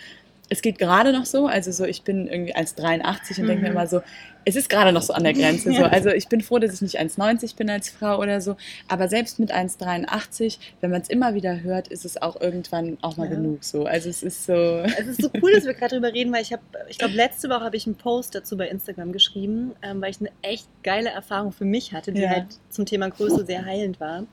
[0.48, 1.46] es geht gerade noch so.
[1.46, 3.76] Also so, ich bin irgendwie 1,83 und denke mir Mhm.
[3.76, 4.02] immer so,
[4.44, 5.72] es ist gerade noch so an der Grenze.
[5.72, 5.84] So.
[5.84, 8.56] Also ich bin froh, dass ich nicht 1,90 bin als Frau oder so.
[8.88, 13.16] Aber selbst mit 1,83, wenn man es immer wieder hört, ist es auch irgendwann auch
[13.16, 13.34] mal Ja.
[13.36, 13.84] genug so.
[13.84, 14.52] Also es ist so.
[14.52, 17.48] Es ist so cool, dass wir gerade drüber reden, weil ich habe, ich glaube, letzte
[17.48, 21.10] Woche habe ich einen Post dazu bei Instagram geschrieben, ähm, weil ich eine echt geile
[21.10, 22.30] Erfahrung für mich hatte, die Ja.
[22.30, 24.24] halt zum Thema Größe sehr heilend war.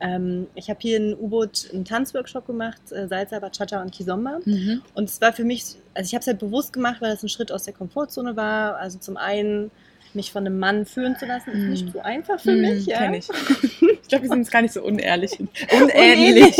[0.00, 4.40] Ähm, ich habe hier in U-Boot einen Tanzworkshop gemacht, äh, Salsa, Bachata und Kizomba.
[4.44, 4.82] Mhm.
[4.94, 5.64] Und es war für mich,
[5.94, 8.76] also ich habe es halt bewusst gemacht, weil das ein Schritt aus der Komfortzone war.
[8.76, 9.70] Also zum einen
[10.12, 11.70] mich von einem Mann führen zu lassen, ist Mhm.
[11.70, 12.86] nicht so einfach für Mhm, mich.
[12.86, 12.98] Ja.
[12.98, 13.28] kenn ich.
[14.04, 15.32] Ich glaube, wir sind jetzt gar nicht so unehrlich.
[15.80, 16.54] Unähnlich.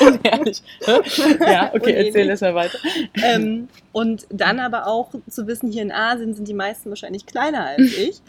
[0.00, 0.62] Unehrlich.
[1.40, 2.28] ja, okay, erzähl Unähnlich.
[2.28, 2.78] erst mal weiter.
[3.22, 7.66] ähm, und dann aber auch zu wissen, hier in Asien sind die meisten wahrscheinlich kleiner
[7.66, 8.20] als ich.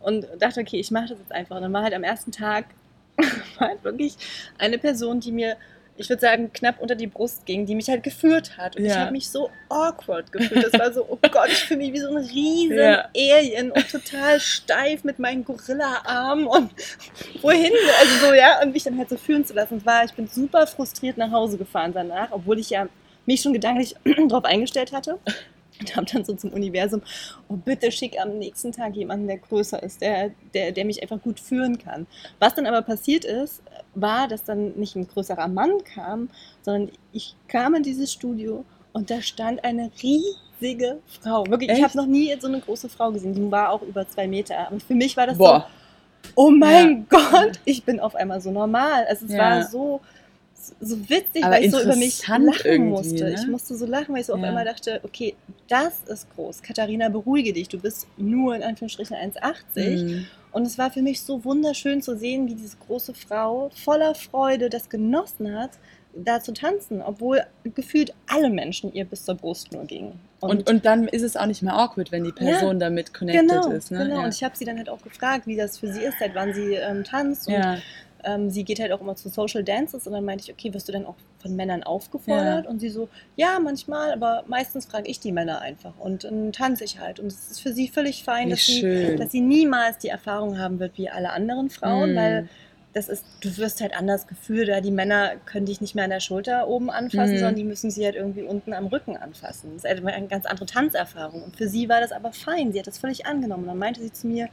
[0.00, 1.56] Und dachte, okay, ich mache das jetzt einfach.
[1.56, 2.66] Und dann war halt am ersten Tag
[3.58, 4.16] war halt wirklich
[4.58, 5.56] eine Person, die mir,
[5.96, 8.76] ich würde sagen, knapp unter die Brust ging, die mich halt geführt hat.
[8.76, 9.02] Und ich Ja.
[9.02, 10.64] habe mich so awkward gefühlt.
[10.64, 13.08] Das war so, oh Gott, ich fühle mich wie so ein riesen Ja.
[13.16, 16.72] Alien und total steif mit meinen Gorilla-Armen und
[17.42, 19.74] wohin, also so, ja, und mich dann halt so führen zu lassen.
[19.74, 22.88] Und war, ich bin super frustriert nach Hause gefahren danach, obwohl ich ja
[23.26, 23.94] mich schon gedanklich
[24.28, 25.18] darauf eingestellt hatte.
[25.80, 27.02] Und habe dann so zum Universum,
[27.48, 31.20] oh bitte schick am nächsten Tag jemanden, der größer ist, der, der, der mich einfach
[31.20, 32.06] gut führen kann.
[32.38, 33.62] Was dann aber passiert ist,
[33.94, 36.28] war, dass dann nicht ein größerer Mann kam,
[36.62, 41.44] sondern ich kam in dieses Studio und da stand eine riesige Frau.
[41.48, 41.84] Wirklich, ich Echt?
[41.84, 43.34] habe noch nie so eine große Frau gesehen.
[43.34, 44.68] Die war auch über zwei Meter.
[44.70, 45.66] Und für mich war das Boah.
[46.24, 49.04] so, oh mein Gott, ich bin auf einmal so normal.
[49.08, 49.38] Also es Ja.
[49.38, 50.00] war so,
[50.80, 53.24] so witzig, Aber weil ich so über mich lachen musste.
[53.24, 53.34] ne?
[53.34, 54.48] Ich musste so lachen, weil ich so auf Ja.
[54.48, 55.34] einmal dachte, okay,
[55.68, 56.62] das ist groß.
[56.62, 57.68] Katharina, beruhige dich.
[57.68, 60.04] Du bist nur in Anführungsstrichen 1,80.
[60.04, 60.26] Mhm.
[60.52, 64.70] Und es war für mich so wunderschön zu sehen, wie diese große Frau voller Freude
[64.70, 65.70] das genossen hat,
[66.16, 67.42] da zu tanzen, obwohl
[67.74, 70.20] gefühlt alle Menschen ihr bis zur Brust nur gingen.
[70.40, 73.48] Und, und, dann ist es auch nicht mehr awkward, wenn die Person ja, damit connected
[73.48, 73.90] genau, ist.
[73.90, 73.98] Ne?
[73.98, 74.24] Genau, ja.
[74.24, 76.52] und ich habe sie dann halt auch gefragt, wie das für sie ist, seit wann
[76.52, 77.48] sie ähm, tanzt.
[77.48, 77.78] Und ja.
[78.24, 80.88] Ähm, sie geht halt auch immer zu Social Dances und dann meinte ich, okay, wirst
[80.88, 82.66] du dann auch von Männern aufgefordert?
[82.66, 86.84] Und sie so, ja, manchmal, aber meistens frage ich die Männer einfach und dann tanze
[86.84, 87.20] ich halt.
[87.20, 90.78] Und es ist für sie völlig fein, dass sie, dass sie, niemals die Erfahrung haben
[90.78, 92.16] wird wie alle anderen Frauen, mm.
[92.16, 92.48] weil
[92.94, 96.10] das ist, du wirst halt anders gefühlt, da die Männer können dich nicht mehr an
[96.10, 97.38] der Schulter oben anfassen, mhm.
[97.38, 99.70] sondern die müssen sie halt irgendwie unten am Rücken anfassen.
[99.74, 101.42] Das ist halt eine ganz andere Tanzerfahrung.
[101.42, 102.72] Und für sie war das aber fein.
[102.72, 103.64] Sie hat das völlig angenommen.
[103.64, 104.48] Und dann meinte sie zu mir,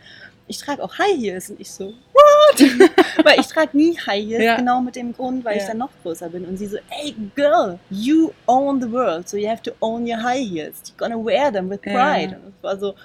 [0.51, 1.49] ich trage auch High Heels.
[1.49, 2.59] Und ich so, what?
[3.23, 4.55] weil ich trage nie High Heels, ja.
[4.57, 5.61] genau mit dem Grund, weil ja.
[5.61, 6.45] ich dann noch größer bin.
[6.45, 10.21] Und sie so, hey girl, you own the world, so you have to own your
[10.21, 10.81] High Heels.
[10.85, 12.31] You're gonna wear them with pride.
[12.31, 12.37] Ja.
[12.37, 12.95] Und es war so,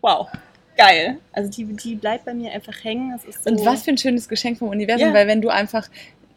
[0.00, 0.28] wow
[0.78, 1.18] geil.
[1.32, 3.18] Also die, die bleibt bei mir einfach hängen.
[3.18, 5.88] So und was für ein schönes Geschenk vom Universum, weil wenn du einfach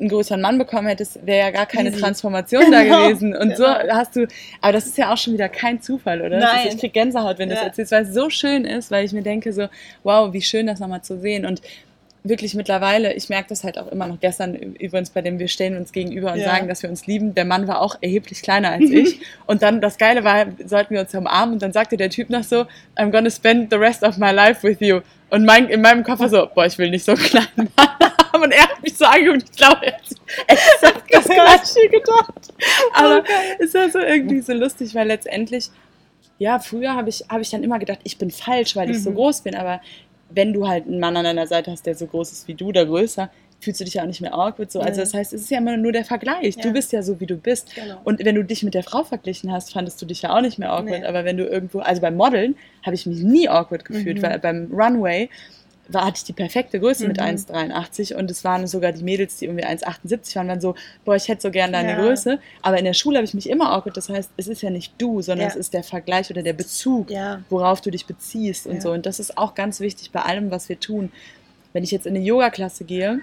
[0.02, 2.02] einen größeren Mann bekommen hättest, wäre ja gar keine Easy.
[2.02, 2.78] Transformation genau.
[2.78, 3.36] da gewesen.
[3.36, 3.58] Und genau.
[3.58, 4.28] so hast du,
[4.60, 6.40] aber das ist ja auch schon wieder kein Zufall, oder?
[6.40, 6.68] Nein.
[6.68, 7.62] Ist, ich krieg Gänsehaut, wenn du ja.
[7.62, 9.68] das erzählst, weil es so schön ist, weil ich mir denke so,
[10.04, 11.46] wow, wie schön das nochmal zu sehen.
[11.46, 11.62] Und
[12.24, 15.76] wirklich mittlerweile, ich merke das halt auch immer noch gestern übrigens bei dem, wir stellen
[15.76, 16.46] uns gegenüber und ja.
[16.46, 17.34] sagen, dass wir uns lieben.
[17.34, 19.22] Der Mann war auch erheblich kleiner als ich.
[19.48, 22.44] und dann das Geile war, sollten wir uns umarmen und dann sagte der Typ noch
[22.44, 22.66] so,
[22.96, 25.02] I'm gonna spend the rest of my life with you.
[25.32, 27.48] Und mein, in meinem Kopf war so, boah, ich will nicht so klein
[27.78, 28.44] haben.
[28.44, 30.02] Und er hat mich so angeguckt, ich glaube, er hat
[30.48, 32.54] exakt das Gleiche gedacht.
[32.94, 33.32] Aber okay.
[33.60, 35.70] ist ja so irgendwie so lustig, weil letztendlich,
[36.38, 39.02] ja, früher habe ich, hab ich dann immer gedacht, ich bin falsch, weil ich mhm.
[39.02, 39.56] so groß bin.
[39.56, 39.82] Aber
[40.34, 42.68] wenn du halt einen Mann an deiner Seite hast, der so groß ist wie du
[42.68, 43.30] oder größer,
[43.62, 44.80] fühlst du dich ja auch nicht mehr awkward so.
[44.80, 46.56] Also das heißt, es ist ja immer nur der Vergleich.
[46.56, 46.64] Ja.
[46.64, 47.74] Du bist ja so, wie du bist.
[47.76, 48.02] Genau.
[48.04, 50.58] Und wenn du dich mit der Frau verglichen hast, fandest du dich ja auch nicht
[50.58, 51.02] mehr awkward.
[51.02, 51.06] Nee.
[51.06, 54.24] Aber wenn du irgendwo, also beim Modeln habe ich mich nie awkward gefühlt, mhm.
[54.24, 55.30] weil beim Runway
[55.94, 57.10] war, hatte ich die perfekte Größe mhm.
[57.10, 60.76] mit 1,83 und es waren sogar die Mädels, die irgendwie 1,78 waren, waren so,
[61.06, 62.02] boah, ich hätte so gern deine ja.
[62.02, 62.40] Größe.
[62.62, 63.98] Aber in der Schule habe ich mich immer awkward.
[63.98, 65.52] Das heißt, es ist ja nicht du, sondern ja.
[65.52, 67.42] es ist der Vergleich oder der Bezug, ja.
[67.50, 68.92] worauf du dich beziehst und so.
[68.92, 71.12] Und das ist auch ganz wichtig bei allem, was wir tun.
[71.74, 73.20] Wenn ich jetzt in eine Yoga-Klasse gehe,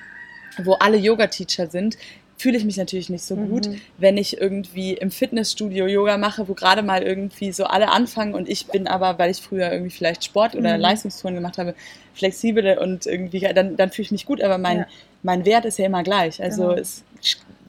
[0.64, 1.98] wo alle Yoga-Teacher sind,
[2.38, 3.80] fühle ich mich natürlich nicht so gut, mhm.
[3.98, 8.48] wenn ich irgendwie im Fitnessstudio Yoga mache, wo gerade mal irgendwie so alle anfangen und
[8.48, 10.80] ich bin aber, weil ich früher irgendwie vielleicht Sport oder mhm.
[10.80, 11.74] Leistungstouren gemacht habe,
[12.14, 14.86] flexibel und irgendwie, dann, dann fühle ich mich gut, aber mein, ja.
[15.22, 16.40] mein Wert ist ja immer gleich.
[16.40, 16.80] Also genau.
[16.80, 17.04] es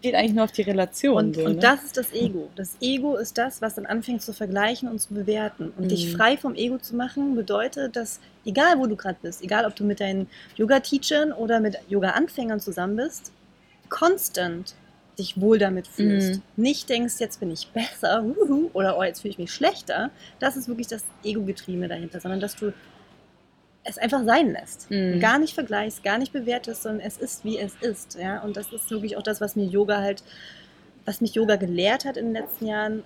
[0.02, 1.18] geht eigentlich nur auf die Relation.
[1.18, 1.62] Und, so, und ne?
[1.62, 2.50] das ist das Ego.
[2.56, 5.74] Das Ego ist das, was dann anfängt zu vergleichen und zu bewerten.
[5.78, 5.90] Und mhm.
[5.90, 9.76] dich frei vom Ego zu machen, bedeutet, dass egal wo du gerade bist, egal ob
[9.76, 13.32] du mit deinen Yoga-Teachern oder mit Yoga-Anfängern zusammen bist,
[13.90, 14.76] constant
[15.18, 16.36] dich wohl damit fühlst.
[16.36, 16.64] Mhm.
[16.64, 20.12] Nicht denkst, jetzt bin ich besser uhu, oder oh, jetzt fühle ich mich schlechter.
[20.40, 22.74] Das ist wirklich das Ego-Getriebene dahinter, sondern dass du
[23.84, 24.90] es einfach sein lässt.
[24.90, 25.20] Mhm.
[25.20, 28.18] Gar nicht vergleichst, gar nicht bewertest, sondern es ist, wie es ist.
[28.18, 28.42] Ja?
[28.42, 30.24] Und das ist wirklich auch das, was mir Yoga halt,
[31.06, 33.04] was mich Yoga gelehrt hat in den letzten Jahren,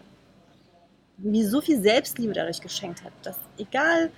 [1.17, 4.11] mir so viel Selbstliebe dadurch geschenkt hat, dass egal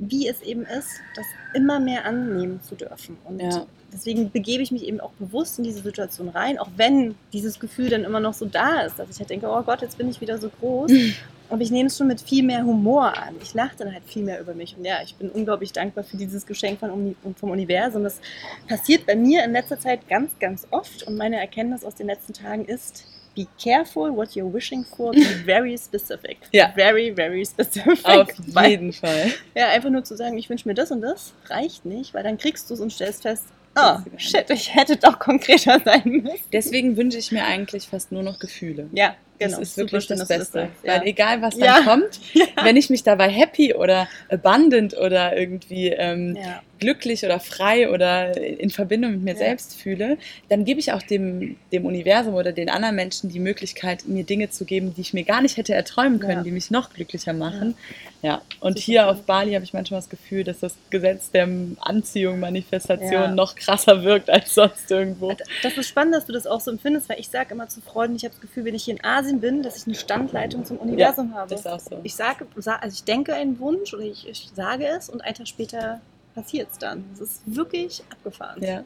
[0.00, 3.16] wie es eben ist, das immer mehr annehmen zu dürfen.
[3.24, 7.14] Und ja deswegen begebe ich mich eben auch bewusst in diese Situation rein, auch wenn
[7.32, 9.98] dieses Gefühl dann immer noch so da ist, dass ich halt denke, oh Gott, jetzt
[9.98, 10.92] bin ich wieder so groß.
[11.48, 13.34] Aber ich nehme es schon mit viel mehr Humor an.
[13.42, 14.76] Ich lache dann halt viel mehr über mich.
[14.78, 18.04] Und ja, ich bin unglaublich dankbar für dieses Geschenk von, vom Universum.
[18.04, 18.20] Das
[18.68, 21.02] passiert bei mir in letzter Zeit ganz, ganz oft.
[21.02, 23.04] Und meine Erkenntnis aus den letzten Tagen ist,
[23.34, 26.38] be careful what you're wishing for, be very specific.
[26.52, 26.72] Ja.
[26.74, 28.04] Very, very specific.
[28.04, 28.28] Auf
[28.66, 29.32] jeden Fall.
[29.54, 32.38] Ja, einfach nur zu sagen, ich wünsche mir das und das, reicht nicht, weil dann
[32.38, 33.44] kriegst du es und stellst fest,
[33.76, 36.44] Oh, shit, ich hätte doch konkreter sein müssen.
[36.52, 38.88] Deswegen wünsche ich mir eigentlich fast nur noch Gefühle.
[38.92, 39.58] Ja, genau.
[39.58, 40.70] Das ist wirklich das Beste.
[40.82, 41.82] Das Weil egal, was dann ja.
[41.82, 42.46] kommt, ja.
[42.64, 48.36] wenn ich mich dabei happy oder abundant oder irgendwie ähm, ja glücklich oder frei oder
[48.36, 49.38] in Verbindung mit mir ja.
[49.38, 50.18] selbst fühle,
[50.48, 54.50] dann gebe ich auch dem, dem Universum oder den anderen Menschen die Möglichkeit, mir Dinge
[54.50, 56.42] zu geben, die ich mir gar nicht hätte erträumen können, ja.
[56.42, 57.74] die mich noch glücklicher machen.
[58.22, 58.42] Ja, ja.
[58.60, 61.48] und Super hier auf Bali habe ich manchmal das Gefühl, dass das Gesetz der
[61.80, 65.36] Anziehung, Manifestation noch krasser wirkt als sonst irgendwo.
[65.62, 68.16] Das ist spannend, dass du das auch so empfindest, weil ich sage immer zu Freunden,
[68.16, 70.78] ich habe das Gefühl, wenn ich hier in Asien bin, dass ich eine Standleitung zum
[70.78, 71.50] Universum habe.
[71.50, 72.00] Das ist auch so.
[72.02, 75.48] Ich sage, also ich denke einen Wunsch oder ich, ich sage es und einen Tag
[75.48, 76.00] später
[76.34, 77.04] passiert es dann.
[77.12, 78.62] Es ist wirklich abgefahren.
[78.62, 78.84] Ja.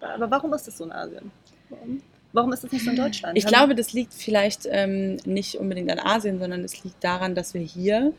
[0.00, 1.30] Aber warum ist das so in Asien?
[1.70, 2.02] Warum?
[2.32, 3.38] Warum ist das nicht so in Deutschland?
[3.38, 7.54] Ich glaube, das liegt vielleicht ähm, nicht unbedingt an Asien, sondern es liegt daran, dass
[7.54, 8.12] wir hier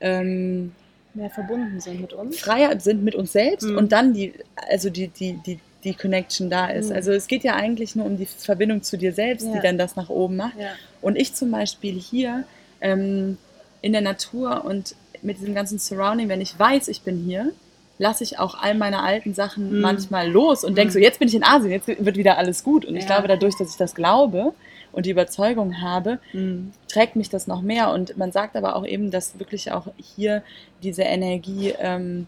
[0.00, 0.72] ähm,
[1.14, 2.40] mehr verbunden sind mit uns.
[2.40, 3.78] Freier sind mit uns selbst mhm.
[3.78, 4.34] und dann die,
[4.68, 6.90] also die, die, die, die Connection da ist.
[6.90, 6.96] Mhm.
[6.96, 9.52] Also es geht ja eigentlich nur um die Verbindung zu dir selbst, ja.
[9.52, 10.58] die dann das nach oben macht.
[10.58, 10.72] Ja.
[11.00, 12.44] Und ich zum Beispiel hier
[12.80, 13.38] ähm,
[13.82, 17.52] in der Natur und mit diesem ganzen Surrounding, wenn ich weiß, ich bin hier,
[18.00, 19.80] lasse ich auch all meine alten Sachen Mhm.
[19.82, 20.92] manchmal los und denke Mhm.
[20.94, 22.86] so, jetzt bin ich in Asien, jetzt wird wieder alles gut.
[22.86, 23.08] Und ich Ja.
[23.16, 24.54] glaube, dadurch, dass ich das glaube
[24.90, 26.72] und die Überzeugung habe, Mhm.
[26.88, 27.92] trägt mich das noch mehr.
[27.92, 30.42] Und man sagt aber auch eben, dass wirklich auch hier
[30.82, 32.26] diese Energie ähm,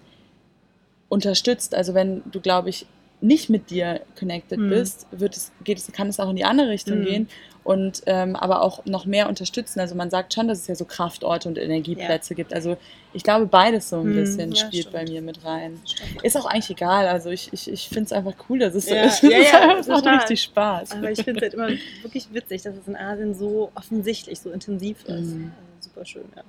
[1.08, 1.74] unterstützt.
[1.74, 2.86] Also wenn du, glaube ich,
[3.22, 4.68] nicht mit dir connected Mhm.
[4.68, 7.04] bist, wird es, geht es, kann es auch in die andere Richtung Mhm.
[7.04, 7.28] gehen
[7.64, 9.78] und ähm, aber auch noch mehr unterstützen.
[9.80, 12.52] Also man sagt schon, dass es ja so Kraftorte und Energieplätze gibt.
[12.52, 12.76] Also
[13.12, 14.14] ich glaube, beides so ein Mhm.
[14.14, 14.92] bisschen Ja, spielt stimmt.
[14.94, 15.80] bei mir mit rein.
[15.86, 16.24] Stimmt.
[16.24, 17.06] Ist auch eigentlich egal.
[17.08, 19.22] Also ich, ich, ich finde es einfach cool, dass es so Ja, ist.
[19.22, 20.92] ja, ja, es macht richtig Spaß.
[20.92, 21.68] Aber ich finde es halt immer
[22.02, 25.08] wirklich witzig, dass es in Asien so offensichtlich, so intensiv ist.
[25.34, 25.52] Mhm.
[25.56, 26.42] Also super schön, ja.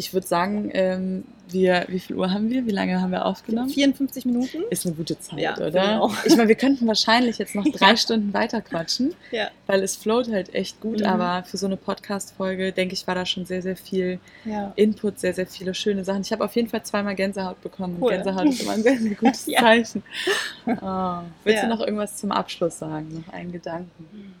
[0.00, 2.64] Ich würde sagen, ähm, wir, wie viel Uhr haben wir?
[2.64, 3.68] Wie lange haben wir aufgenommen?
[3.68, 4.62] 54 Minuten?
[4.70, 6.00] Ist eine gute Zeit, Ja, oder?
[6.00, 6.14] auch.
[6.24, 7.96] Ich meine, wir könnten wahrscheinlich jetzt noch drei Ja.
[7.98, 9.48] Stunden weiter quatschen, Ja.
[9.66, 11.04] weil es float halt echt gut, Mhm.
[11.06, 14.20] aber für so eine Podcast-Folge, denke ich, war da schon sehr, sehr viel.
[14.76, 16.22] Input, sehr, sehr viele schöne Sachen.
[16.22, 17.96] Ich habe auf jeden Fall zweimal Gänsehaut bekommen.
[17.96, 18.12] und Cool.
[18.12, 19.44] Gänsehaut ist immer ein sehr, sehr gutes.
[19.58, 20.02] Zeichen.
[20.66, 21.18] Oh.
[21.44, 23.22] Willst du noch irgendwas zum Abschluss sagen?
[23.26, 24.34] Noch einen Gedanken?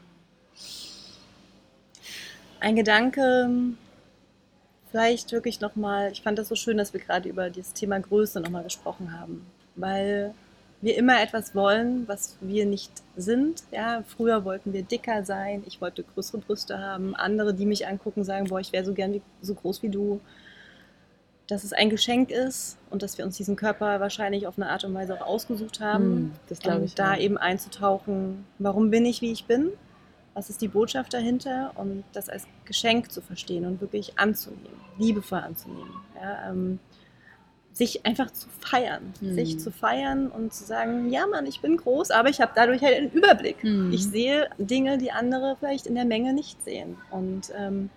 [2.60, 3.50] Ein Gedanke,
[4.90, 8.40] vielleicht wirklich nochmal, ich fand das so schön, dass wir gerade über das Thema Größe
[8.40, 10.34] nochmal gesprochen haben, weil
[10.82, 13.62] wir immer etwas wollen, was wir nicht sind.
[13.70, 18.24] Ja, früher wollten wir dicker sein, ich wollte größere Brüste haben, andere, die mich angucken,
[18.24, 20.20] sagen, boah, ich wäre so gern wie, so groß wie du.
[21.48, 24.84] Dass es ein Geschenk ist und dass wir uns diesen Körper wahrscheinlich auf eine Art
[24.84, 26.04] und Weise auch ausgesucht haben.
[26.04, 26.92] Hm, das glaube ich.
[26.92, 27.18] und da auch.
[27.18, 29.70] eben einzutauchen, warum bin ich, wie ich bin,
[30.34, 35.40] was ist die Botschaft dahinter und das als Geschenk zu verstehen und wirklich anzunehmen, liebevoll
[35.40, 35.92] anzunehmen.
[36.20, 36.78] Ja, ähm,
[37.72, 39.34] sich einfach zu feiern, Mhm.
[39.34, 42.82] sich zu feiern und zu sagen, ja Mann, ich bin groß, aber ich habe dadurch
[42.82, 43.62] halt einen Überblick.
[43.62, 43.92] Mhm.
[43.92, 46.96] Ich sehe Dinge, die andere vielleicht in der Menge nicht sehen.
[47.10, 47.90] Und ähm,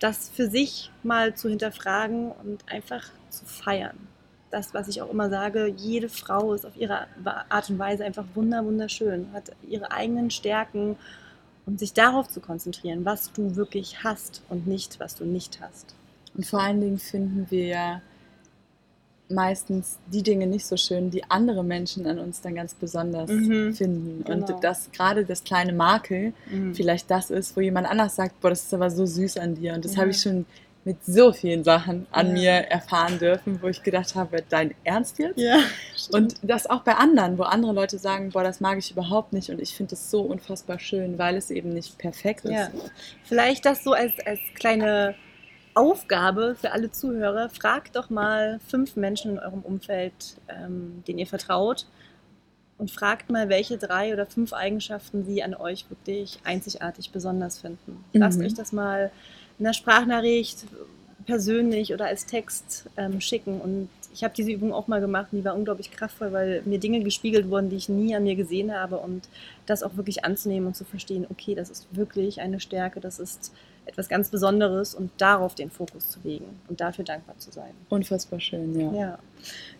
[0.00, 3.96] das für sich mal zu hinterfragen und einfach zu feiern.
[4.50, 7.06] Das, was ich auch immer sage, jede Frau ist auf ihre
[7.48, 10.96] Art und Weise einfach wunder, wunderschön, hat ihre eigenen Stärken
[11.66, 15.94] und sich darauf zu konzentrieren, was du wirklich hast und nicht, was du nicht hast.
[16.34, 18.02] Und vor allen Dingen finden wir ja
[19.28, 23.74] meistens die Dinge nicht so schön, die andere Menschen an uns dann ganz besonders Mhm.
[23.74, 24.24] finden.
[24.24, 24.46] Genau.
[24.52, 26.32] Und das gerade das kleine Makel
[26.74, 29.74] vielleicht das ist, wo jemand anders sagt, boah, das ist aber so süß an dir.
[29.74, 30.02] Und das Ja.
[30.02, 30.46] habe ich schon
[30.86, 32.32] mit so vielen Sachen an Ja.
[32.32, 35.36] mir erfahren dürfen, wo ich gedacht habe, dein Ernst jetzt?
[35.38, 35.58] Ja.
[36.12, 39.50] Und das auch bei anderen, wo andere Leute sagen, boah, das mag ich überhaupt nicht
[39.50, 42.52] und ich finde es so unfassbar schön, weil es eben nicht perfekt ist.
[42.52, 42.68] Ja.
[43.24, 45.14] Vielleicht das so als, als kleine
[45.74, 47.50] Aufgabe für alle Zuhörer.
[47.50, 51.86] Fragt doch mal fünf Menschen in eurem Umfeld, ähm, denen ihr vertraut.
[52.78, 58.04] Und fragt mal, welche drei oder fünf Eigenschaften sie an euch wirklich einzigartig besonders finden.
[58.12, 58.44] Lasst Mhm.
[58.46, 59.10] euch das mal
[59.58, 60.64] in der Sprachnachricht
[61.26, 63.60] persönlich oder als Text ähm, schicken.
[63.60, 66.78] Und ich habe diese Übung auch mal gemacht und die war unglaublich kraftvoll, weil mir
[66.78, 68.98] Dinge gespiegelt wurden, die ich nie an mir gesehen habe.
[68.98, 69.28] Und
[69.66, 73.52] das auch wirklich anzunehmen und zu verstehen, okay, das ist wirklich eine Stärke, das ist
[73.86, 77.70] etwas ganz Besonderes und darauf den Fokus zu legen und dafür dankbar zu sein.
[77.88, 78.92] Unfassbar schön, ja.
[78.92, 79.18] Ja,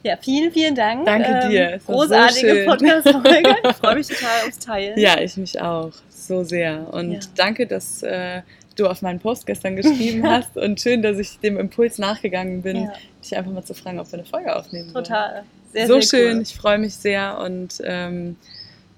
[0.05, 1.01] ja vielen, vielen Dank.
[1.01, 2.67] Ähm, Danke dir, es war so Großartige schön.
[2.67, 3.55] Podcast-Folge.
[3.69, 4.99] Ich freue mich total aufs Teilen.
[4.99, 5.91] Ja, ich mich auch.
[6.09, 6.93] So sehr.
[6.95, 7.21] Und Ja.
[7.37, 8.43] danke, dass äh,
[8.77, 10.57] du auf meinen Post gestern geschrieben hast.
[10.57, 14.11] Und schön, dass ich dem Impuls nachgegangen bin, Ja, dich einfach mal zu fragen, ob
[14.13, 15.45] wir eine Folge aufnehmen total.
[15.73, 16.43] Sehr, so sehr schön, Cool.
[16.43, 17.39] ich freue mich sehr.
[17.39, 18.37] Und ähm,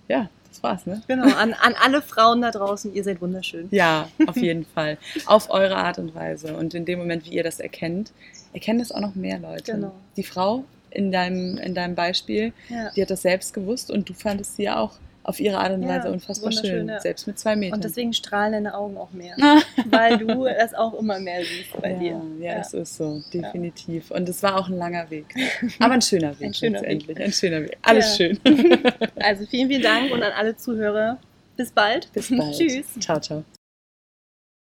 [0.08, 1.02] ja, das war's, ne?
[1.08, 3.68] Genau, an, an alle Frauen da draußen, ihr seid wunderschön.
[3.70, 4.98] Ja, auf jeden Fall.
[5.26, 6.56] Auf eure Art und Weise.
[6.56, 8.12] Und in dem Moment, wie ihr das erkennt,
[8.52, 9.72] erkennen das auch noch mehr Leute.
[9.72, 9.92] Genau.
[10.16, 12.90] Die Frau in deinem, in deinem Beispiel, Ja.
[12.96, 14.92] die hat das selbst gewusst und du fandest sie ja auch
[15.28, 16.88] auf ihre Art und Ja, Weise unfassbar wunderschön, schön.
[16.88, 17.00] ja.
[17.00, 17.74] Selbst mit zwei Metern.
[17.76, 19.36] Und deswegen strahlen deine Augen auch mehr,
[19.90, 22.22] weil du das auch immer mehr siehst bei ja, dir.
[22.40, 22.58] Ja, Ja.
[22.60, 24.10] es ist so, definitiv.
[24.10, 25.26] Und es war auch ein langer Weg.
[25.80, 26.88] Aber ein schöner Weg Ein schöner Weg.
[27.06, 27.20] letztendlich.
[27.26, 27.78] Ein schöner Weg.
[27.82, 28.26] Alles Ja.
[28.28, 28.40] schön.
[29.20, 31.18] Also vielen, vielen Dank und an alle Zuhörer.
[31.56, 32.10] Bis bald.
[32.12, 32.56] Bis bald.
[32.56, 32.86] Tschüss.
[33.00, 33.57] Ciao, ciao.